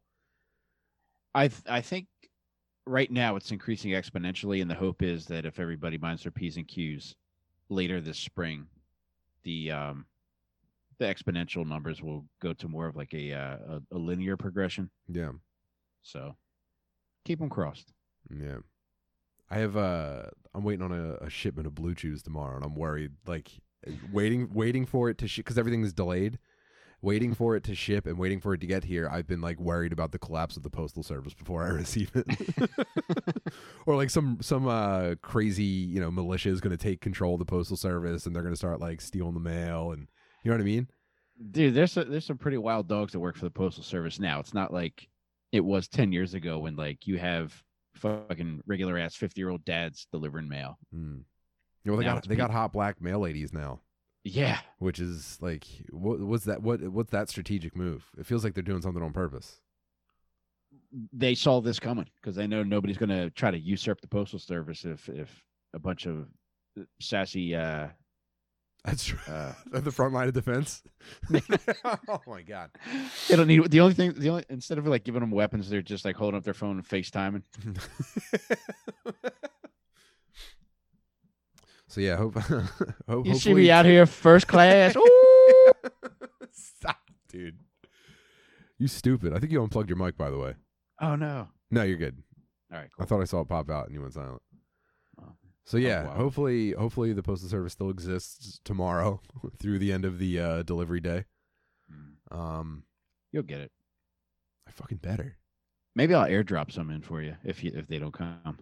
[1.35, 2.07] I th- I think
[2.87, 6.57] right now it's increasing exponentially, and the hope is that if everybody minds their p's
[6.57, 7.15] and q's
[7.69, 8.67] later this spring,
[9.43, 10.07] the um
[10.99, 14.91] the exponential numbers will go to more of like a uh, a, a linear progression.
[15.09, 15.33] Yeah,
[16.03, 16.37] So
[17.25, 17.93] keep them crossed.
[18.35, 18.59] yeah.
[19.51, 19.77] I have.
[19.77, 20.23] Uh,
[20.55, 23.13] I'm waiting on a, a shipment of blue chews tomorrow, and I'm worried.
[23.27, 23.51] Like
[24.13, 26.39] waiting, waiting for it to ship because everything is delayed.
[27.03, 29.59] Waiting for it to ship and waiting for it to get here, I've been like
[29.59, 32.27] worried about the collapse of the postal service before I receive it,
[33.87, 37.39] or like some some uh, crazy you know militia is going to take control of
[37.39, 40.09] the postal service and they're going to start like stealing the mail and
[40.45, 40.89] you know what I mean?
[41.51, 44.39] Dude, there's a, there's some pretty wild dogs that work for the postal service now.
[44.39, 45.09] It's not like
[45.53, 47.65] it was ten years ago when like you have
[48.01, 50.79] fucking regular ass fifty year old dads delivering mail.
[50.95, 51.23] Mm.
[51.87, 53.81] Well, they Now got they got hot black mail ladies now,
[54.25, 58.05] Yeah, which is like what what's that what what's that strategic move?
[58.19, 59.61] It feels like they're doing something on purpose.
[61.13, 64.39] they saw this coming because they know nobody's going to try to usurp the postal
[64.39, 65.43] service if if
[65.75, 66.27] a bunch of
[67.01, 67.89] sassy uh
[68.85, 69.19] That's true.
[69.29, 70.83] uh the front line of defense.
[71.85, 72.71] oh my god.
[73.29, 75.83] they don't need the only thing the only instead of like giving them weapons they're
[75.83, 77.43] just like holding up their phone and FaceTiming.
[81.89, 82.37] so yeah, hope.
[82.39, 84.95] hope You see hopefully- me out here first class.
[86.53, 87.59] Stop, dude.
[88.79, 89.35] You stupid.
[89.35, 90.55] I think you unplugged your mic, by the way.
[91.01, 91.49] Oh no.
[91.71, 92.23] No, you're good.
[92.73, 94.41] All right, I thought I saw it pop out and you went silent.
[95.21, 95.33] Oh.
[95.71, 96.15] So yeah, wow.
[96.15, 99.21] hopefully, hopefully the postal service still exists tomorrow
[99.61, 101.27] through the end of the uh, delivery day.
[101.89, 102.37] Mm.
[102.37, 102.83] Um,
[103.31, 103.71] You'll get it.
[104.67, 105.37] I fucking better.
[105.95, 108.59] Maybe I'll airdrop some in for you if you if they don't come.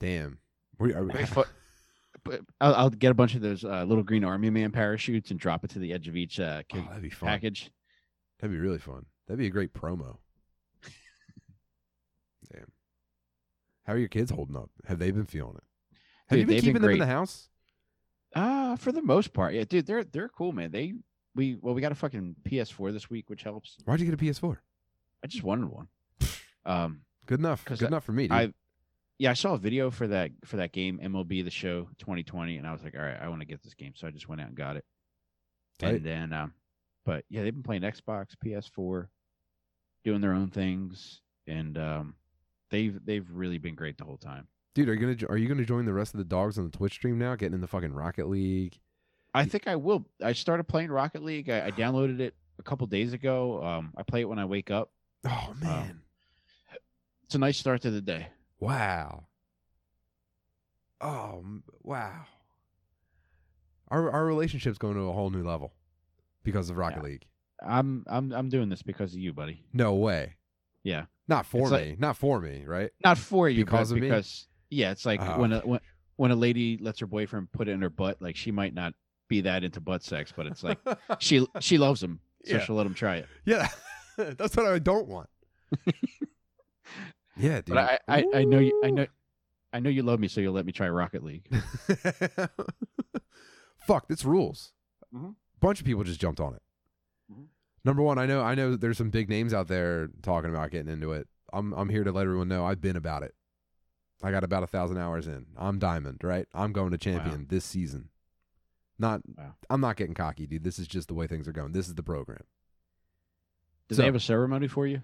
[0.00, 0.38] Damn.
[0.80, 1.04] We, are,
[2.24, 5.38] but I'll, I'll get a bunch of those uh, little green army man parachutes and
[5.38, 7.28] drop it to the edge of each uh, oh, that'd be fun.
[7.28, 7.70] package.
[8.40, 9.06] That'd be really fun.
[9.28, 10.16] That'd be a great promo.
[12.52, 12.72] Damn.
[13.84, 14.70] How are your kids holding up?
[14.88, 15.62] Have they been feeling it?
[16.28, 17.48] Have Dude, you been they've been keeping them in the house?
[18.34, 20.70] Uh for the most part, yeah, dude, they're they're cool, man.
[20.70, 20.94] They
[21.34, 23.76] we well, we got a fucking PS4 this week, which helps.
[23.84, 24.56] Why'd you get a PS4?
[25.22, 25.88] I just wanted one.
[26.66, 27.62] Um, Good enough.
[27.66, 28.32] Good I- enough for me, dude.
[28.32, 28.52] I
[29.18, 32.66] yeah, I saw a video for that for that game MLB The Show 2020, and
[32.66, 34.40] I was like, all right, I want to get this game, so I just went
[34.40, 34.84] out and got it.
[35.80, 36.52] And then, um,
[37.04, 39.08] but yeah, they've been playing Xbox, PS4,
[40.04, 42.14] doing their own things, and um,
[42.70, 44.48] they've they've really been great the whole time.
[44.74, 46.76] Dude, are you gonna are you gonna join the rest of the dogs on the
[46.76, 47.36] Twitch stream now?
[47.36, 48.78] Getting in the fucking Rocket League.
[49.32, 50.06] I think I will.
[50.22, 51.48] I started playing Rocket League.
[51.50, 53.62] I, I downloaded it a couple days ago.
[53.62, 54.90] Um, I play it when I wake up.
[55.24, 56.00] Oh man!
[57.24, 58.28] It's a nice start to the day.
[58.60, 59.24] wow.
[61.00, 61.44] Oh
[61.82, 62.26] wow.
[63.88, 65.72] Our our relationship's going to a whole new level
[66.42, 67.02] because of Rocket Yeah.
[67.04, 67.26] League.
[67.66, 69.62] I'm I'm I'm doing this because of you, buddy.
[69.72, 70.34] No way.
[70.82, 71.76] Yeah, Not for It's me.
[71.90, 72.64] like- Not for me.
[72.66, 72.90] Right.
[73.02, 74.02] not for you, Because of me?
[74.02, 75.80] because yeah, it's like Oh, when a when,
[76.16, 78.94] when a lady lets her boyfriend put it in her butt, like she might not
[79.28, 80.78] be that into butt sex, but it's like
[81.18, 82.60] she she loves him, so Yeah.
[82.64, 83.26] she'll let him try it.
[83.44, 83.68] yeah.
[84.16, 85.28] That's what I don't want.
[87.36, 87.74] yeah, dude.
[87.74, 89.06] But I, I I know you I know
[89.72, 91.48] I know you love me, so you'll let me try Rocket League.
[93.86, 94.72] Fuck, this rules.
[95.14, 95.34] Mhm.
[95.60, 96.62] Bunch of people just jumped on it.
[97.32, 97.46] Mhm.
[97.84, 100.92] Number one, I know I know there's some big names out there talking about getting
[100.92, 101.28] into it.
[101.52, 103.34] I'm I'm here to let everyone know I've been about it.
[104.22, 105.46] I got about a thousand hours in.
[105.56, 106.46] I'm diamond, right?
[106.54, 108.08] I'm going to champion this season.
[108.98, 109.54] Not Wow.
[109.68, 110.64] I'm not getting cocky, dude.
[110.64, 111.72] This is just the way things are going.
[111.72, 112.44] This is the program.
[113.88, 115.02] Does So- they have a ceremony for you?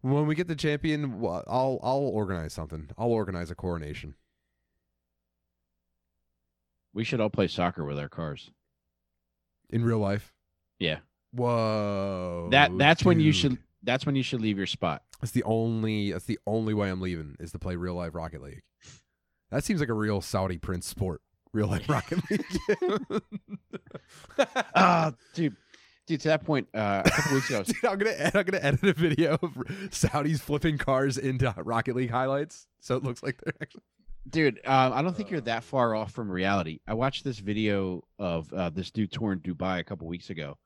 [0.00, 2.88] When we get the champion, I'll I'll organize something.
[2.96, 4.14] I'll organize a coronation.
[6.92, 8.50] We should all play soccer with our cars.
[9.70, 10.32] In real life.
[10.78, 10.98] Yeah.
[11.32, 12.48] Whoa.
[12.52, 15.02] that that's when you should that's when you should leave your spot.
[15.20, 18.42] That's the only that's the only way I'm leaving is to play real life Rocket
[18.42, 18.62] League.
[19.50, 21.22] That seems like a real Saudi prince sport.
[21.52, 23.22] Real life Rocket League.
[24.74, 25.56] Ah, dude.
[26.06, 28.64] Dude, to that point, uh, a couple weeks ago, Dude, I'm gonna ed- I'm gonna
[28.64, 29.52] edit a video of
[29.90, 33.82] Saudis flipping cars into Rocket League highlights, so it looks like they're actually.
[34.30, 36.80] dude, um, I don't think you're that far off from reality.
[36.86, 40.56] I watched this video of uh, this dude touring Dubai a couple weeks ago,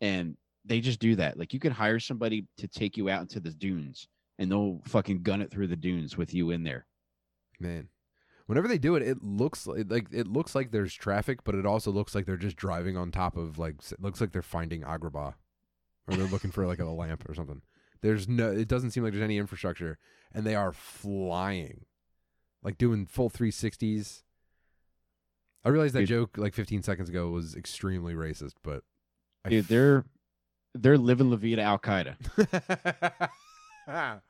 [0.00, 0.36] and
[0.66, 1.38] they just do that.
[1.38, 5.22] Like, you can hire somebody to take you out into the dunes, and they'll fucking
[5.22, 6.86] gun it through the dunes with you in there.
[7.58, 7.88] Man,
[8.46, 11.66] whenever they do it, it looks like, like it looks like there's traffic, but it
[11.66, 14.82] also looks like they're just driving on top of like it looks like they're finding
[14.82, 15.34] Agrabah,
[16.06, 17.62] or they're looking for like a lamp or something.
[18.02, 19.98] There's no, it doesn't seem like there's any infrastructure,
[20.32, 21.86] and they are flying,
[22.62, 24.22] like doing full 360s.
[25.64, 26.08] I realized that Dude.
[26.08, 28.84] joke like 15 seconds ago was extremely racist, but
[29.48, 30.04] Dude, they're
[30.76, 32.16] they're living La Vida Al Qaeda.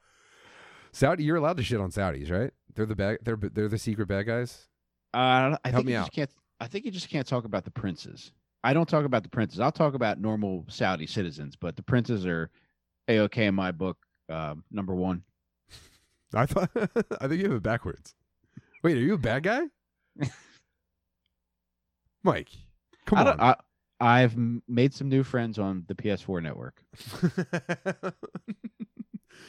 [0.93, 2.53] Saudi, you're allowed to shit on Saudis, right?
[2.75, 3.19] They're the bad.
[3.23, 4.67] They're they're the secret bad guys.
[5.15, 6.03] Uh, I Help think me you out.
[6.07, 6.31] just can't.
[6.61, 8.33] I think you just can't talk about the princes.
[8.65, 9.61] I don't talk about the princes.
[9.61, 12.51] I'll talk about normal Saudi citizens, but the princes are
[13.09, 13.99] a okay in my book.
[14.29, 15.23] Um, number one.
[16.35, 16.71] I thought
[17.21, 18.15] I think you have it backwards.
[18.83, 19.63] Wait, are you a bad guy?
[22.23, 22.49] Mike,
[23.05, 23.27] come I on.
[23.27, 23.57] don't, I,
[23.99, 26.83] I've m- made some new friends on the PS4 network.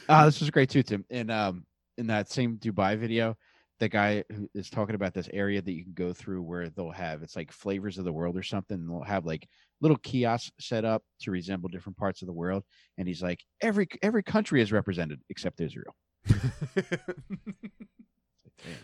[0.09, 1.05] Ah, this was great too, Tim.
[1.09, 1.65] In um,
[1.97, 3.35] in that same Dubai video,
[3.79, 6.91] the guy who is talking about this area that you can go through where they'll
[6.91, 8.77] have it's like flavors of the world or something.
[8.77, 9.47] And they'll have like
[9.81, 12.63] little kiosks set up to resemble different parts of the world.
[12.97, 15.95] And he's like, every every country is represented except Israel.
[16.25, 16.85] Damn,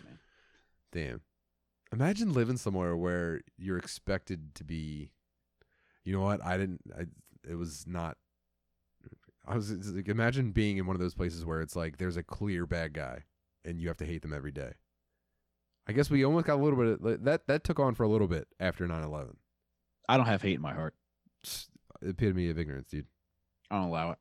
[0.04, 0.20] man.
[0.92, 1.22] Damn.
[1.92, 5.12] Imagine living somewhere where you're expected to be.
[6.04, 6.44] You know what?
[6.44, 6.82] I didn't.
[6.98, 7.06] I.
[7.50, 8.18] It was not.
[9.46, 12.24] I was like, imagine being in one of those places where it's like there's a
[12.24, 13.24] clear bad guy,
[13.66, 14.74] and you have to hate them every day.
[15.86, 17.48] I guess we almost got a little bit of that.
[17.48, 19.36] That took on for a little bit after 9-11.
[20.08, 20.96] I don't have hate in my heart.
[21.44, 21.70] Just
[22.02, 23.08] Epitome of ignorance, dude.
[23.70, 24.18] I don't allow it.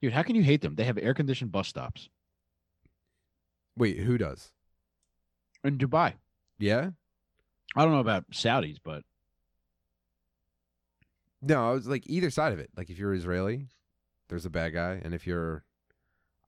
[0.00, 0.76] Dude, how can you hate them?
[0.76, 2.08] They have air conditioned bus stops
[3.76, 4.52] Wait, who does?
[5.64, 6.14] in Dubai.
[6.58, 6.90] Yeah.
[7.74, 9.02] I don't know about Saudis, but
[11.46, 12.70] No, I was like either side of it.
[12.76, 13.68] Like if you're Israeli,
[14.28, 15.64] there's a bad guy, and if you're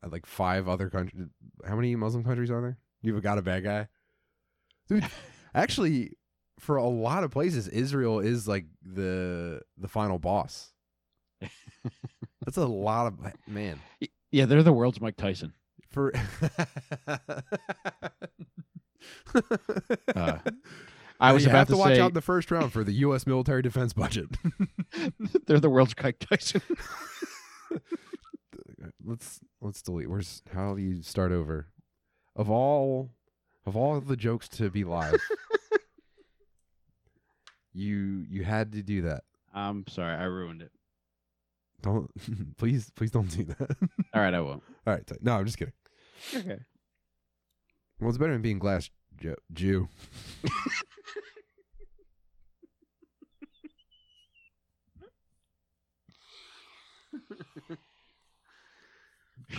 [0.03, 1.25] uh, like five other countries,
[1.67, 2.79] how many Muslim countries are there?
[3.03, 3.89] You've got a bad guy,
[4.89, 5.07] dude.
[5.55, 6.13] actually,
[6.59, 10.73] for a lot of places, Israel is like the the final boss.
[12.45, 13.81] That's a lot of man
[14.37, 15.53] yeah, they're the world's Mike Tyson.
[15.91, 16.13] for.
[20.17, 20.39] Uh,
[21.19, 22.85] I was you about have to, to watch say out in the first round for
[22.85, 23.27] the U.S.
[23.27, 24.27] military defense budget.
[25.47, 26.63] they're the world's Mike Tyson.
[29.05, 30.11] let's let's delete.
[30.11, 31.69] Where's how do you start over?
[32.35, 33.11] Of all
[33.65, 35.21] of all the jokes to be live,
[37.73, 39.25] you you had to do that.
[39.55, 40.73] I'm sorry, I ruined it.
[41.81, 42.11] Don't
[42.59, 43.77] please please don't do that.
[44.13, 44.63] All right, I won't.
[44.87, 45.75] all right, no, I'm just kidding.
[46.35, 46.59] Okay.
[48.01, 49.37] Well, it's better than being glass Jew.
[49.53, 49.89] Jew.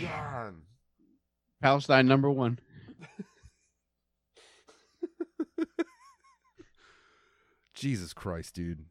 [0.00, 0.54] God.
[1.60, 2.58] Palestine number one.
[7.74, 8.84] Jesus Christ, dude.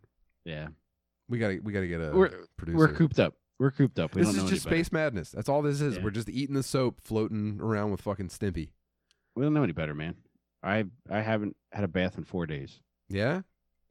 [0.46, 0.68] Yeah,
[1.28, 2.78] We gotta we gotta get a We're- producer.
[2.78, 3.34] we're cooped up.
[3.60, 4.16] We're cooped up.
[4.16, 5.32] We this don't is know just any space madness.
[5.32, 5.98] That's all this is.
[5.98, 6.04] Yeah.
[6.04, 8.70] We're just eating the soap, floating around with fucking Stimpy.
[9.36, 10.16] We don't know any better, man.
[10.68, 12.80] I I haven't had a bath in four days.
[13.10, 13.42] Yeah,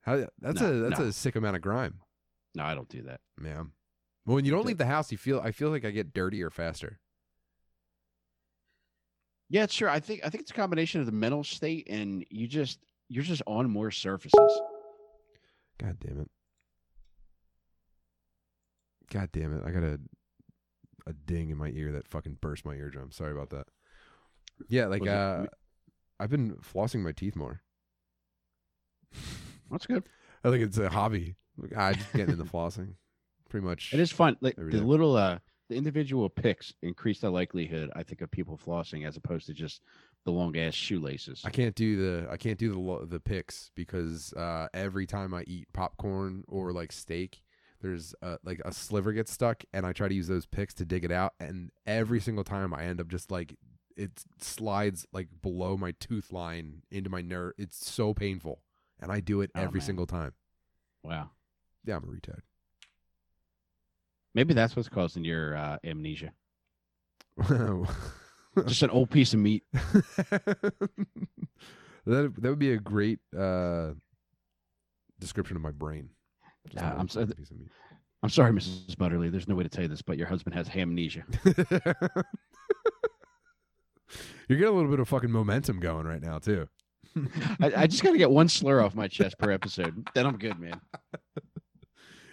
[0.03, 1.07] how that's No, a that's no.
[1.07, 2.01] a sick amount of grime,
[2.55, 3.21] No, I don't do that.
[3.39, 3.73] man.
[4.27, 6.51] Well, when you don't leave the house, you feel I feel like I get dirtier
[6.51, 6.99] faster.
[9.49, 9.89] Yeah, sure.
[9.89, 13.23] I think I think it's a combination of the mental state and you just you're
[13.25, 14.61] just on more surfaces.
[15.79, 16.31] God damn it.
[19.12, 19.62] God damn it.
[19.64, 20.01] I got a
[21.07, 23.12] a ding in my ear that fucking burst my eardrum.
[23.12, 23.68] Sorry about that.
[24.68, 25.47] Yeah, like Was it- uh
[26.19, 27.62] I've been flossing my teeth more.
[29.71, 30.05] That's good.
[30.45, 31.37] I think it's a hobby.
[31.77, 32.95] I just getting into flossing.
[33.49, 33.93] Pretty much.
[33.95, 34.37] It is fun.
[34.41, 34.79] Like the day.
[34.79, 35.39] little uh
[35.69, 39.83] the individual picks increase the likelihood, I think, of people flossing as opposed to just
[40.25, 41.43] the long ass shoelaces.
[41.45, 45.35] I can't do the I can't do the lo- the picks because uh, every time
[45.35, 47.43] I eat popcorn or like steak,
[47.81, 50.85] there's uh, like a sliver gets stuck, and I try to use those picks to
[50.85, 53.57] dig it out, and every single time I end up just like
[53.97, 57.53] it slides like below my tooth line into my nerve.
[57.59, 58.61] It's so painful,
[59.01, 59.86] and I do it Oh, every man.
[59.86, 60.32] single time.
[61.03, 61.30] Wow.
[61.84, 62.40] Yeah, I'm a retard.
[64.34, 66.32] Maybe that's what's causing your uh, amnesia.
[68.66, 69.64] Just an old piece of meat.
[69.72, 70.72] that
[72.07, 73.92] that would be a great uh,
[75.18, 76.11] description of my brain.
[76.76, 77.68] Uh, I'm so- piece of meat.
[78.22, 78.97] I'm sorry, Mrs.
[78.99, 79.28] Butterly.
[79.30, 81.22] There's no way to tell you this, but your husband has amnesia.
[84.49, 86.68] You're getting a little bit of fucking momentum going right now too.
[87.61, 90.07] I, I just got to get one slur off my chest per episode.
[90.14, 90.80] Then I'm good, man.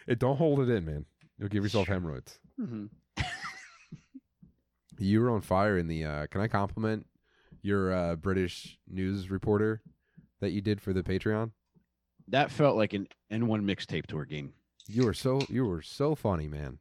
[0.05, 1.05] It don't hold it in, man.
[1.39, 2.37] You'll give yourself hemorrhoids.
[2.59, 2.87] hmm
[4.99, 6.05] You were on fire in the.
[6.05, 7.07] Uh, can I compliment
[7.61, 9.81] your uh, British news reporter
[10.41, 11.51] that you did for the Patreon?
[12.27, 14.53] That felt like an AND1 mixtape tour game.
[14.87, 16.79] You were so you were so funny, man.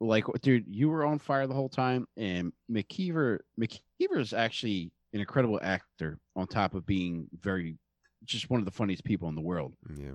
[0.00, 5.20] Like, dude, you were on fire the whole time, and McKeever, McKeever is actually an
[5.20, 6.18] incredible actor.
[6.36, 7.76] On top of being very,
[8.24, 9.74] just one of the funniest people in the world.
[9.96, 10.12] Yeah.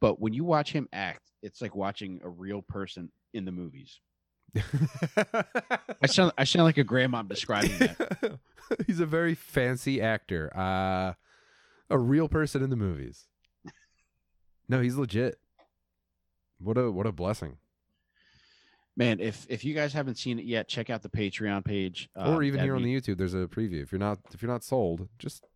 [0.00, 4.00] But when you watch him act, it's like watching a real person in the movies.
[4.56, 8.38] I sound, I sound like a grandma describing that.
[8.86, 10.50] He's a very fancy actor.
[10.56, 11.14] Uh,
[11.90, 13.26] a real person in the movies.
[14.68, 15.38] No, he's legit.
[16.58, 17.56] What a what a blessing.
[18.98, 22.08] Man, if if you guys haven't seen it yet, check out the Patreon page.
[22.16, 23.80] or Um, even here on the YouTube, there's a preview.
[23.80, 25.46] If you're not if you're not sold, just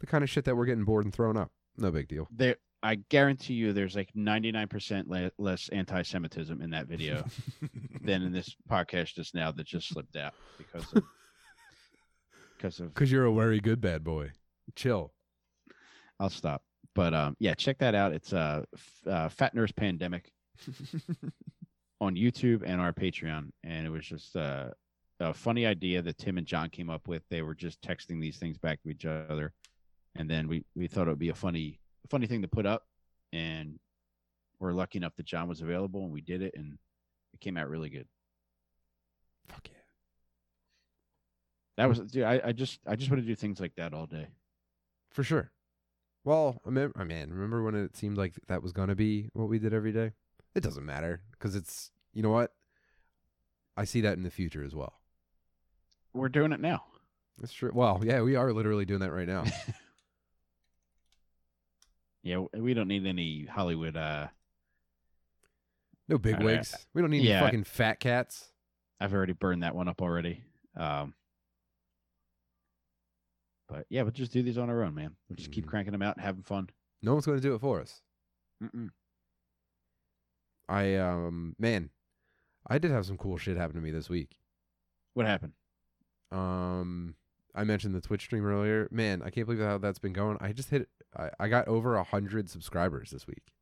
[0.00, 1.52] the kind of shit that we're getting bored and thrown up.
[1.76, 2.26] No big deal.
[2.32, 2.56] there.
[2.82, 7.26] I guarantee you, there's like 99% le- less anti-Semitism in that video
[8.02, 11.02] than in this podcast just now that just slipped out because of
[12.56, 12.94] because of.
[12.94, 14.30] Because you're a very good bad boy.
[14.74, 15.12] Chill.
[16.18, 16.62] I'll stop.
[16.94, 18.14] But um, yeah, check that out.
[18.14, 20.32] It's uh, f- uh Fat Nurse Pandemic
[22.00, 24.70] on YouTube and our Patreon, and it was just uh,
[25.20, 27.22] a funny idea that Tim and John came up with.
[27.28, 29.52] They were just texting these things back to each other,
[30.16, 31.78] and then we we thought it would be a funny
[32.08, 32.86] funny thing to put up,
[33.32, 33.78] and
[34.58, 36.78] we're lucky enough that John was available, and we did it, and
[37.34, 38.06] it came out really good.
[39.48, 39.76] Fuck yeah.
[41.76, 42.24] That was dude.
[42.24, 44.28] I, I just I just want to do things like that all day.
[45.10, 45.50] For sure.
[46.24, 49.48] Well, I mean, I mean, remember when it seemed like that was gonna be what
[49.48, 50.12] we did every day?
[50.54, 52.52] It doesn't matter because it's you know what?
[53.76, 54.94] I see that in the future as well.
[56.12, 56.84] We're doing it now.
[57.38, 57.70] That's true.
[57.72, 59.44] Well, yeah, we are literally doing that right now.
[62.22, 63.96] Yeah, we don't need any Hollywood.
[63.96, 64.28] uh
[66.08, 66.74] No big wigs.
[66.92, 67.38] We don't need yeah.
[67.38, 68.52] any fucking fat cats.
[69.00, 70.44] I've already burned that one up already.
[70.76, 71.14] Um,
[73.68, 75.16] but yeah, we'll just do these on our own, man.
[75.28, 75.68] We'll just keep Mhm.
[75.70, 76.68] cranking them out and having fun.
[77.00, 78.02] No one's gonna do it for us.
[78.62, 78.90] Mm-mm.
[80.70, 81.90] I um man,
[82.66, 84.38] I did have some cool shit happen to me this week.
[85.14, 85.52] What happened?
[86.30, 87.16] Um,
[87.54, 88.86] I mentioned the Twitch stream earlier.
[88.92, 90.38] Man, I can't believe how that's been going.
[90.40, 90.88] I just hit.
[91.16, 93.52] I, I got over a hundred subscribers this week,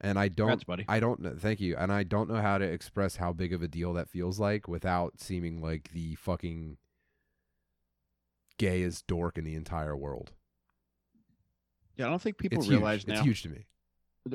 [0.00, 0.48] and I don't.
[0.48, 0.84] Congrats, buddy.
[0.88, 1.36] I don't know.
[1.38, 1.76] Thank you.
[1.76, 4.66] And I don't know how to express how big of a deal that feels like
[4.66, 6.78] without seeming like the fucking
[8.58, 10.32] gayest dork in the entire world.
[11.98, 13.08] yeah, I don't think people it's realize huge.
[13.08, 13.14] now.
[13.14, 13.66] It's huge to me.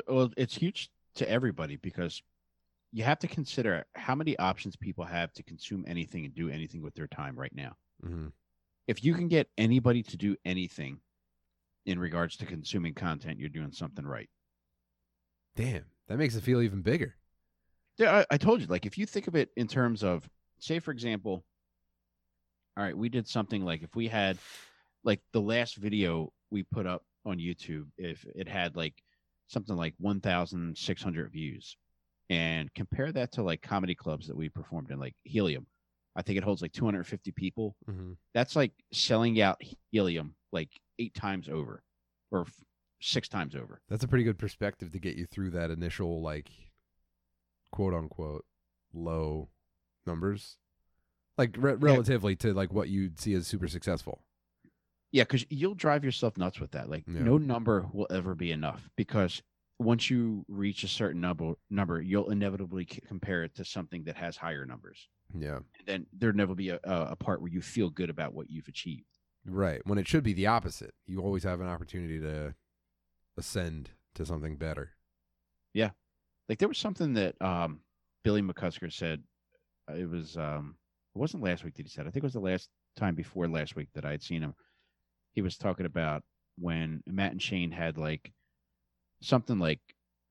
[0.07, 2.21] Well, it's huge to everybody because
[2.91, 6.81] you have to consider how many options people have to consume anything and do anything
[6.81, 7.75] with their time right now.
[8.03, 8.27] hmm
[8.87, 10.99] If you can get anybody to do anything
[11.85, 14.29] in regards to consuming content, you're doing something right.
[15.55, 17.15] Damn, that makes it feel even bigger.
[17.97, 18.67] Yeah, I, I told you.
[18.67, 20.27] Like, if you think of it in terms of,
[20.59, 21.43] say, for example,
[22.77, 24.37] all right, we did something like if we had,
[25.03, 28.95] like, the last video we put up on YouTube, if it had like
[29.51, 31.77] something like 1,600 views,
[32.29, 35.67] and compare that to like comedy clubs that we performed in, like Helium,
[36.15, 37.75] I think it holds like 250 people.
[37.85, 41.83] hmm That's like selling out Helium like eight times over,
[42.31, 42.63] or f-
[43.01, 43.81] six times over.
[43.89, 46.49] That's a pretty good perspective to get you through that initial like
[47.71, 48.45] quote unquote
[48.93, 49.49] low
[50.05, 50.57] numbers.
[51.37, 54.23] Like re- relatively to like what you'd see as super successful.
[55.11, 56.89] Yeah, because you'll drive yourself nuts with that.
[56.89, 57.21] Like Yeah.
[57.23, 59.41] no number will ever be enough because
[59.79, 64.15] once you reach a certain number, number you'll inevitably c- compare it to something that
[64.15, 65.09] has higher numbers.
[65.37, 65.57] Yeah.
[65.79, 68.49] And then there'll never be a, a, a part where you feel good about what
[68.49, 69.05] you've achieved.
[69.45, 69.81] Right.
[69.85, 70.93] When it should be the opposite.
[71.07, 72.53] You always have an opportunity to
[73.37, 74.91] ascend to something better.
[75.73, 75.91] Yeah
[76.49, 77.79] like there was something that um,
[78.23, 79.23] Billy McCusker said.
[79.89, 80.75] uh, It was um,
[81.15, 82.01] it wasn't last week that he said.
[82.07, 84.53] I think it was the last time before last week that I had seen him.
[85.33, 86.23] He was talking about
[86.57, 88.31] when Matt and Shane had like
[89.21, 89.79] something like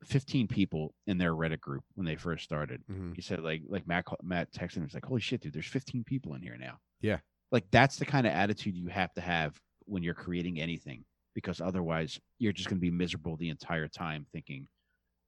[0.04, 2.82] 15 people in their Reddit group when they first started.
[2.86, 4.84] hmm He said like like Matt Matt texted him.
[4.84, 5.52] He's like, "Holy shit, dude!
[5.52, 7.18] There's 15 people in here now." Yeah.
[7.52, 11.60] Like that's the kind of attitude you have to have when you're creating anything, because
[11.60, 14.68] otherwise you're just going to be miserable the entire time, thinking,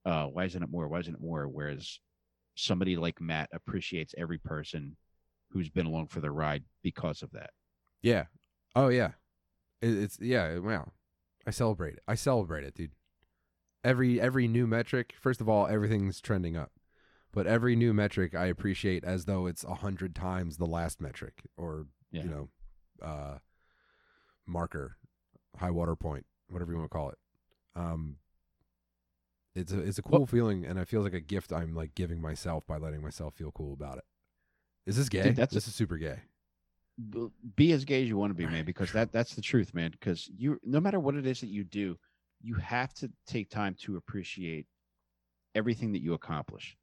[0.05, 0.89] uh, "Why isn't it more?
[0.89, 1.99] Why isn't it more?" Whereas
[2.55, 4.97] somebody like Matt appreciates every person
[5.51, 7.51] who's been along for the ride because of that.
[8.03, 8.27] Yeah.
[8.75, 9.13] Oh yeah.
[9.83, 10.57] It, it's yeah.
[10.59, 10.93] Wow.
[11.47, 12.03] I celebrate it.
[12.09, 12.93] I celebrate it, dude.
[13.85, 15.15] Every every new metric.
[15.21, 16.71] First of all, everything's trending up,
[17.33, 21.43] but every new metric I appreciate as though it's a hundred times the last metric,
[21.57, 22.23] or Yeah.
[22.23, 22.49] you know,
[23.05, 23.39] uh,
[24.47, 24.97] marker,
[25.59, 27.19] high water point, whatever you want to call it.
[27.75, 28.19] Um,
[29.57, 32.21] it's a it's a cool feeling, and I feel like a gift I'm like giving
[32.21, 34.05] myself by letting myself feel cool about it.
[34.87, 35.23] Is this gay?
[35.25, 36.21] Dude, that's- this is super gay.
[37.57, 39.91] Be as gay as you want to be, man, because that that's the truth, man.
[39.91, 41.97] Because you, no matter what it is that you do,
[42.43, 44.67] you have to take time to appreciate
[45.55, 46.77] everything that you accomplish,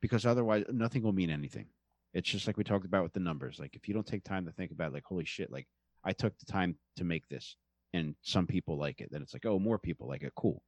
[0.00, 1.66] because otherwise, nothing will mean anything.
[2.14, 3.58] It's just like we talked about with the numbers.
[3.58, 5.66] Like if you don't take time to think about, like, holy shit, like
[6.04, 7.56] I took the time to make this,
[7.94, 10.62] and some people like it, then it's like, oh, more people like it, cool.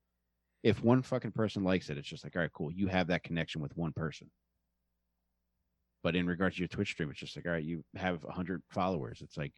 [0.63, 2.71] If one fucking person likes it, it's just like, all right, cool.
[2.73, 4.31] You have that connection with one person.
[6.05, 8.63] But in regards to your Twitch stream, it's just like, all right, you have 100
[8.69, 9.21] followers.
[9.23, 9.55] It's like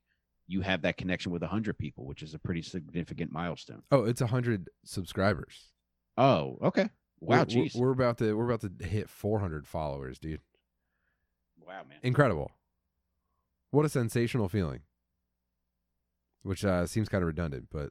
[0.47, 3.83] you have that connection with 100 people, which is a pretty significant milestone.
[3.91, 5.73] Oh, it's a hundred subscribers.
[6.17, 6.89] Oh, okay.
[7.21, 10.41] Wow, We're- we're about to we're about to hit 400 followers, dude.
[11.59, 11.99] Wow, man.
[12.05, 12.53] Incredible.
[13.73, 14.83] What a sensational feeling.
[16.43, 17.91] Which uh, seems kind of redundant, but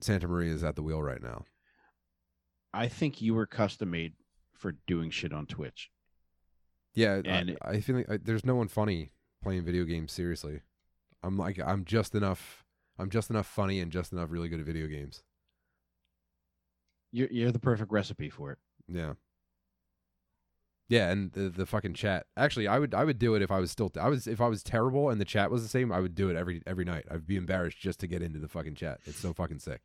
[0.00, 1.44] Santa Maria is at the wheel right now.
[2.72, 4.12] I think you were custom made
[4.54, 5.90] for doing shit on Twitch.
[6.94, 9.12] Yeah, And- I, I feel like I, there's no one funny
[9.42, 10.60] playing video games seriously.
[11.22, 12.64] I'm like I'm just enough.
[12.98, 15.22] I'm just enough funny and just enough really good at video games.
[17.12, 18.58] You're, you're the perfect recipe for it.
[18.88, 19.14] Yeah.
[20.88, 22.26] Yeah, and the the fucking chat.
[22.36, 24.48] Actually, I would I would do it if I was still I was if I
[24.48, 25.92] was terrible and the chat was the same.
[25.92, 27.04] I would do it every every night.
[27.10, 28.98] I'd be embarrassed just to get into the fucking chat.
[29.04, 29.82] It's so fucking sick.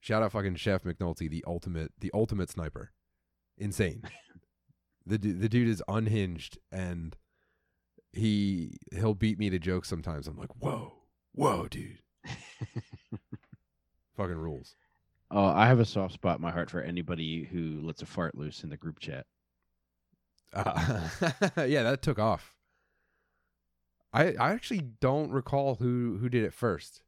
[0.00, 2.92] Shout out fucking Chef McNulty, the ultimate the ultimate sniper.
[3.58, 4.02] Insane.
[5.06, 7.16] the the dude is unhinged and
[8.12, 10.26] he he'll beat me to jokes sometimes.
[10.26, 10.92] I'm like, whoa,
[11.32, 11.98] whoa, dude.
[14.16, 14.76] fucking rules.
[15.30, 18.34] Oh, I have a soft spot in my heart for anybody who lets a fart
[18.34, 19.26] loose in the group chat.
[20.52, 21.08] Uh,
[21.58, 22.54] yeah, that took off.
[24.12, 27.02] I I actually don't recall who who did it first.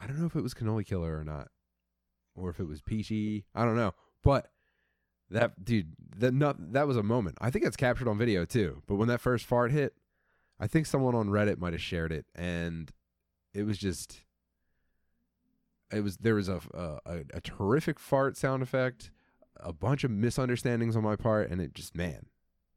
[0.00, 1.48] I don't know if it was Cannoli Killer or not,
[2.34, 3.44] or if it was Peachy.
[3.54, 4.50] I don't know, but
[5.30, 7.38] that dude, that not that was a moment.
[7.40, 8.82] I think it's captured on video too.
[8.86, 9.94] But when that first fart hit,
[10.58, 12.92] I think someone on Reddit might have shared it, and
[13.54, 14.20] it was just.
[15.92, 19.10] It was there was a a, a terrific fart sound effect
[19.62, 22.26] a bunch of misunderstandings on my part, and it just man,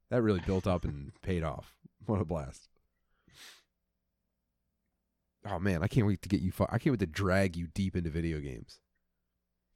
[0.10, 1.76] that really built up and paid off.
[2.06, 2.70] What a blast!
[5.46, 6.52] Oh man, I can't wait to get you.
[6.52, 8.80] Fu- I can't wait to drag you deep into video games.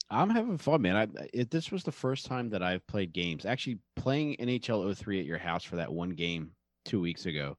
[0.09, 0.95] I'm having fun, man.
[0.95, 3.45] I, it, this was the first time that I've played games.
[3.45, 6.51] Actually, playing NHL 03 at your house for that one game
[6.85, 7.57] two weeks ago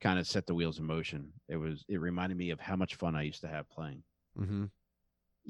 [0.00, 1.32] kind of set the wheels in motion.
[1.48, 1.84] It was.
[1.88, 4.02] It reminded me of how much fun I used to have playing.
[4.38, 4.66] Mm-hmm.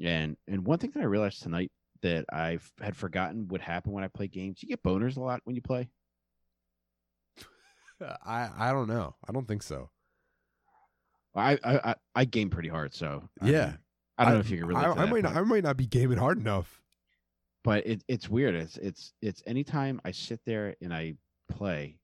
[0.03, 4.03] And and one thing that I realized tonight that I had forgotten would happen when
[4.03, 4.63] I play games.
[4.63, 5.89] You get boners a lot when you play.
[8.25, 9.15] I I don't know.
[9.27, 9.89] I don't think so.
[11.35, 13.65] I I I, I game pretty hard, so I Yeah.
[13.67, 13.77] mean,
[14.19, 14.85] I don't know if you can relate.
[14.85, 16.81] I, I might not, I might not be gaming hard enough.
[17.63, 18.53] but it, it's weird.
[18.55, 21.15] It's it's it's anytime I sit there and I
[21.49, 21.97] play,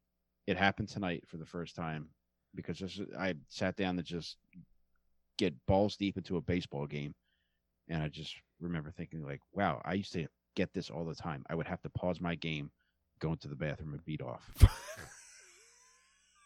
[0.47, 2.09] it happened tonight for the first time
[2.55, 4.37] because this, I sat down to just
[5.37, 7.13] get balls deep into a baseball game,
[7.89, 11.43] and I just remember thinking like, wow, I used to get this all the time.
[11.49, 12.71] I would have to pause my game,
[13.19, 14.49] go into the bathroom, and beat off.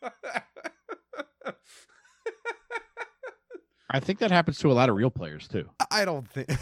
[3.90, 5.70] I think that happens to a lot of real players too.
[5.92, 6.50] I don't think.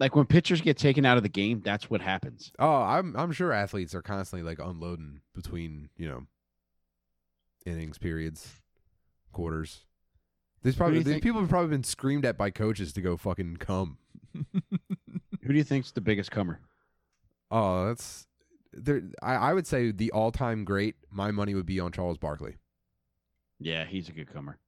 [0.00, 2.52] Like when pitchers get taken out of the game, that's what happens.
[2.58, 6.26] oh, I'm I'm sure athletes are constantly like unloading between you know
[7.66, 8.48] innings, periods,
[9.32, 9.84] quarters.
[10.62, 13.56] These probably these think- people have probably been screamed at by coaches to go fucking
[13.56, 13.98] come.
[14.34, 16.60] Who do you think's the biggest comer?
[17.50, 18.26] Oh, that's
[18.72, 19.02] there.
[19.20, 20.94] I, I would say the all-time great.
[21.10, 22.54] My money would be on Charles Barkley.
[23.60, 24.58] Yeah, he's a good comer.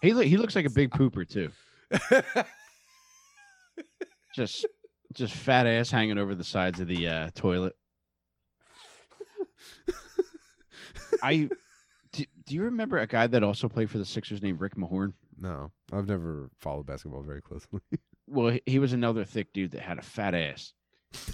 [0.00, 1.50] he lo- he looks like a big pooper too.
[4.34, 4.66] Just
[5.12, 7.74] just fat ass hanging over the sides of the uh, toilet.
[11.22, 11.50] I
[12.12, 15.12] do, do you remember a guy that also played for the Sixers named Rick Mahorn?
[15.38, 17.80] no, I've never followed basketball very closely.
[18.28, 20.72] Well, he- he was another thick dude that had a fat ass,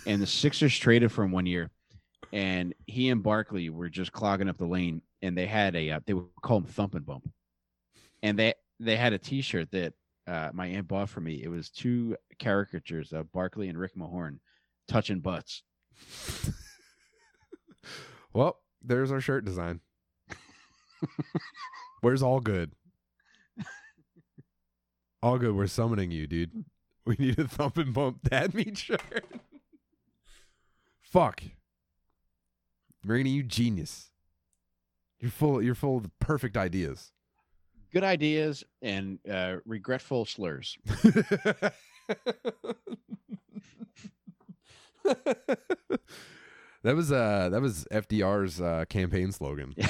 [0.07, 1.71] and the Sixers traded for him one year,
[2.33, 6.01] and he and Barkley were just clogging up the lane, and they had a uh,
[6.07, 7.29] they would call them Thump and Bump,
[8.23, 9.95] and they they had a T-shirt that
[10.27, 11.43] uh, my aunt bought for me.
[11.43, 14.39] It was two caricatures of Barkley and Rick Mahorn
[14.87, 15.63] touching butts.
[18.33, 19.81] Well, there's our shirt design.
[22.03, 22.73] Where's all good?
[25.23, 25.57] All good.
[25.57, 26.65] We're summoning you, dude.
[27.05, 29.25] We need a thump and bump dad meat shirt.
[31.01, 31.43] Fuck.
[33.05, 34.11] Marina, you genius.
[35.21, 35.63] You're full.
[35.63, 37.13] You're full of perfect ideas.
[37.93, 40.77] Good ideas and uh, regretful slurs.
[46.83, 49.75] that was uh that was FDR's uh, campaign slogan.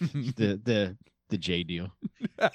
[0.00, 0.96] the the
[1.28, 1.92] the J deal.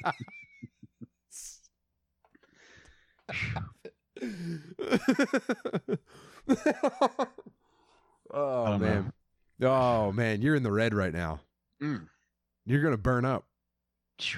[8.33, 9.13] oh man.
[9.61, 11.39] Oh man, you're in the red right now.
[11.81, 12.07] Mm.
[12.65, 13.45] You're gonna burn up.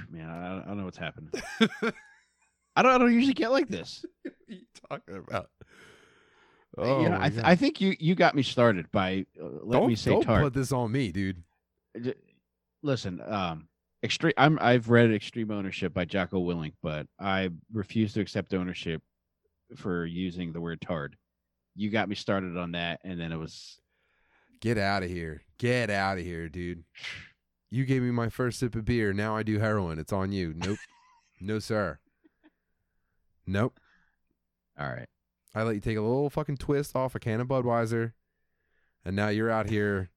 [0.10, 1.30] Man, I don't, I don't know what's happening.
[2.76, 2.92] I don't.
[2.94, 4.06] I don't usually get like this.
[4.24, 5.50] what are you talking about?
[6.78, 7.44] you Oh, know, my I, th-.
[7.44, 10.44] I think you you got me started by uh, let don't, me say don't tart.
[10.44, 11.44] put this on me, dude.
[12.84, 13.68] Listen, um,
[14.04, 14.34] extreme.
[14.38, 19.02] I'm I've read Extreme Ownership by Jocko Willink, but I refuse to accept ownership
[19.76, 21.16] for using the word tard.
[21.76, 23.80] You got me started on that, and then it was
[24.62, 25.44] Get out of here.
[25.58, 26.84] Get out of here, dude.
[27.70, 29.14] You gave me my first sip of beer.
[29.14, 30.00] Now I do heroin.
[30.00, 30.54] It's on you.
[30.56, 30.80] Nope.
[31.40, 32.00] no, sir.
[33.46, 33.80] Nope.
[34.80, 35.08] all right.
[35.56, 38.14] I let you take a little fucking twist off a can of Budweiser,
[39.04, 40.12] and now you're out here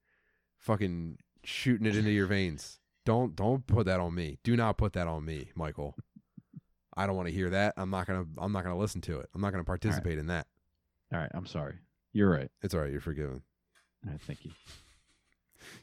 [0.59, 2.78] fucking shooting it into your veins.
[3.07, 4.38] Don't don't put that on me.
[4.45, 5.97] Do not put that on me, Michael.
[6.95, 7.74] I don't want to hear that.
[7.78, 9.30] I'm not gonna I'm not gonna listen to it.
[9.34, 10.47] I'm not gonna participate in that.
[11.12, 11.30] All right.
[11.32, 11.76] I'm sorry.
[12.12, 12.51] You're right.
[12.62, 12.93] It's all right.
[12.93, 13.43] You're forgiven.
[14.05, 14.50] All right, thank you.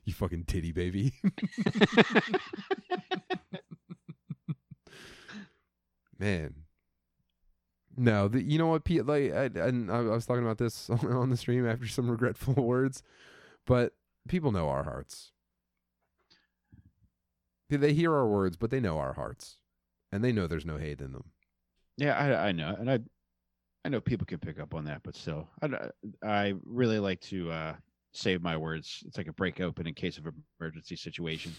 [0.04, 1.14] You fucking titty baby.
[6.20, 6.54] Man.
[7.98, 9.06] No, the, you know what, Pete?
[9.06, 12.10] Like, I, and I, I was talking about this on, on the stream after some
[12.10, 13.04] regretful words,
[13.66, 13.94] but
[14.28, 15.32] people know our hearts.
[17.70, 19.58] They- They hear our words, but they know our hearts,
[20.12, 21.26] and they know there's no hate in them.
[21.98, 23.00] Yeah, I, I know, and I,
[23.84, 25.90] I know people can pick up on that, but still, I,
[26.26, 27.76] I really like to uh,
[28.20, 29.04] save my words.
[29.06, 30.28] It's like a break open in case of
[30.60, 31.54] emergency situation,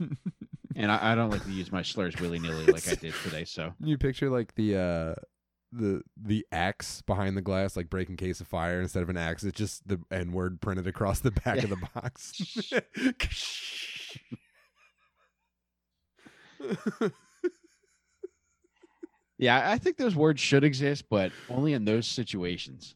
[0.76, 3.44] and I, I don't like to use my slurs willy nilly like I did today.
[3.44, 5.14] So you picture like the uh,
[5.72, 9.44] the the axe behind the glass, like breaking case of fire instead of an axe.
[9.44, 12.72] It's just the N word printed across the back of the box.
[19.38, 22.94] yeah, I think those words should exist, but only in those situations.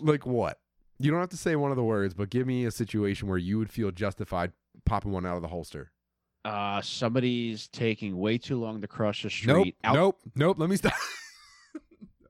[0.00, 0.58] like what?
[1.04, 3.36] You don't have to say one of the words, but give me a situation where
[3.36, 4.52] you would feel justified
[4.86, 5.92] popping one out of the holster.
[6.46, 10.56] Uh, somebody's taking way too long to cross the Nope, street out, nope, nope.
[10.58, 10.94] Let me stop.
[11.74, 11.80] All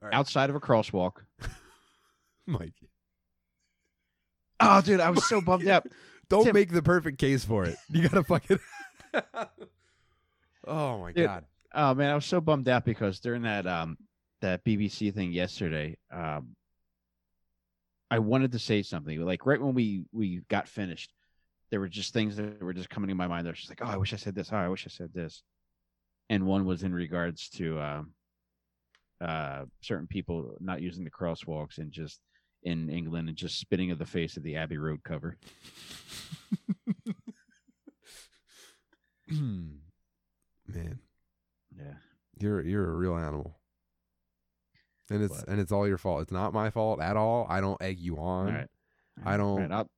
[0.08, 1.18] right, outside of a crosswalk.
[2.48, 2.74] Mike.
[4.58, 5.86] Oh, dude, I was so bummed out.
[6.28, 6.54] Don't Tim.
[6.54, 7.76] make the perfect case for it.
[7.90, 8.58] You gotta fuck fucking.
[10.66, 11.26] oh my Dude.
[11.26, 11.44] god.
[11.72, 13.98] Oh man, I was so bummed out because during that um
[14.40, 16.56] that BBC thing yesterday, um
[18.14, 19.20] I wanted to say something.
[19.20, 21.12] Like right when we we got finished,
[21.70, 23.44] there were just things that were just coming to my mind.
[23.48, 24.50] Was just like, oh, I wish I said this.
[24.52, 25.42] Oh, I wish I said this.
[26.30, 28.12] And one was in regards to um
[29.20, 32.20] uh certain people not using the crosswalks and just
[32.62, 35.36] in England and just spitting in the face of the Abbey Road cover.
[39.28, 39.80] Man,
[41.76, 41.94] Yeah.
[42.38, 43.58] you're you're a real animal.
[45.10, 46.22] And it's But- and it's all your fault.
[46.22, 47.46] It's not my fault at all.
[47.48, 48.46] I don't egg you on.
[48.48, 48.68] All right.
[49.24, 49.90] I don't- right, I'll,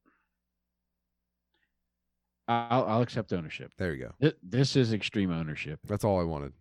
[2.48, 3.72] I'll I'll accept ownership.
[3.78, 4.12] There you go.
[4.20, 5.80] Th- This is extreme ownership.
[5.84, 6.52] That's all I wanted.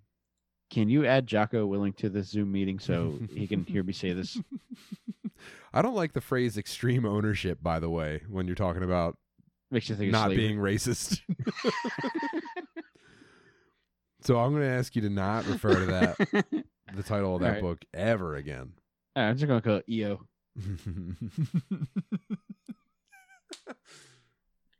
[0.72, 4.14] Can you add Jocko Willink to this Zoom meeting so he can hear me say
[4.14, 4.40] this?
[5.74, 9.18] I don't like the phrase extreme ownership, by the way, when you're talking about
[9.70, 11.22] Makes you think not being racist.
[14.22, 16.46] so I'm going to ask you to not refer to that,
[16.94, 17.62] the title of that Alright.
[17.62, 18.74] book, ever again.
[19.16, 20.22] All right, I'm just gonna call it EO.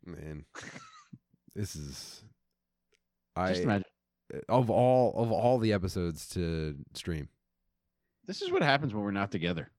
[0.06, 0.46] Man,
[1.56, 2.24] this is
[3.38, 3.86] Just I imagine.
[4.48, 7.30] of all of all the episodes to stream.
[8.26, 9.72] This is what happens when we're not together.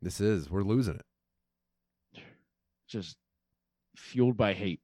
[0.00, 1.04] This is we're losing it.
[2.88, 3.16] Just
[3.96, 4.80] fueled by hate.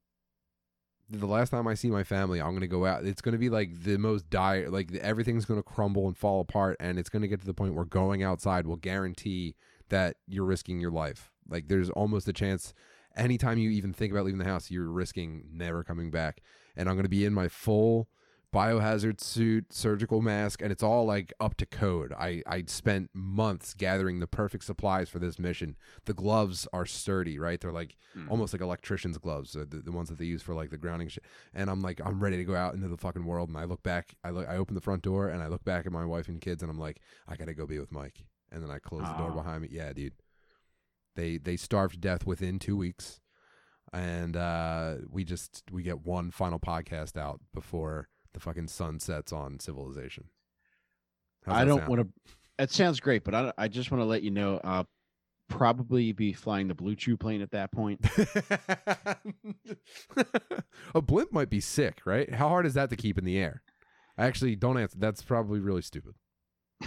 [1.08, 3.04] The last time I see my family, I'm gonna go out.
[3.04, 6.98] It's gonna be like the most dire, like everything's gonna crumble and fall apart, and
[6.98, 9.54] it's gonna get to the point where going outside will guarantee
[9.88, 11.30] that you're risking your life.
[11.48, 12.74] Like there's almost a chance
[13.16, 16.42] anytime you even think about leaving the house, you're risking never coming back.
[16.76, 18.08] And I'm to be in my full
[18.54, 22.12] biohazard suit, surgical mask, and it's all like up to code.
[22.12, 25.76] I, I spent months gathering the perfect supplies for this mission.
[26.06, 27.60] The gloves are sturdy, right?
[27.60, 28.30] They're like Mm.
[28.30, 31.22] almost like electrician's gloves, the, the ones that they use for like the grounding shit.
[31.52, 33.50] And I'm like, I'm ready to go out into the fucking world.
[33.50, 35.84] And I look back, I look, I open the front door and I look back
[35.84, 38.24] at my wife and kids, and I'm like, I gotta go be with Mike.
[38.50, 39.68] And then I close the door behind me.
[39.70, 40.14] Yeah, dude.
[41.14, 43.20] They they starved to death within two weeks,
[43.92, 49.32] and uh, we just we get one final podcast out before the fucking sun sets
[49.32, 50.24] on civilization.
[51.46, 52.08] How's I don't want to.
[52.58, 54.60] It sounds great, but I, I just want to let you know.
[54.62, 54.86] I'll
[55.48, 58.04] probably be flying the Blue Chew plane at that point.
[60.94, 62.34] a blimp might be sick, right?
[62.34, 63.62] How hard is that to keep in the air?
[64.18, 64.98] I actually don't answer.
[64.98, 66.12] That's probably really stupid.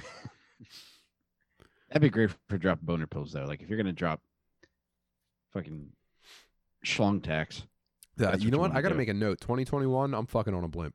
[1.90, 3.46] That'd be great for dropping boner pills, though.
[3.46, 4.22] Like if you're gonna drop
[5.52, 5.88] fucking
[6.86, 7.64] schlong tax.
[8.20, 8.76] Yeah, you know what?
[8.76, 9.00] I gotta do.
[9.00, 9.42] make a note.
[9.42, 10.94] 2021, I'm fucking on a blimp.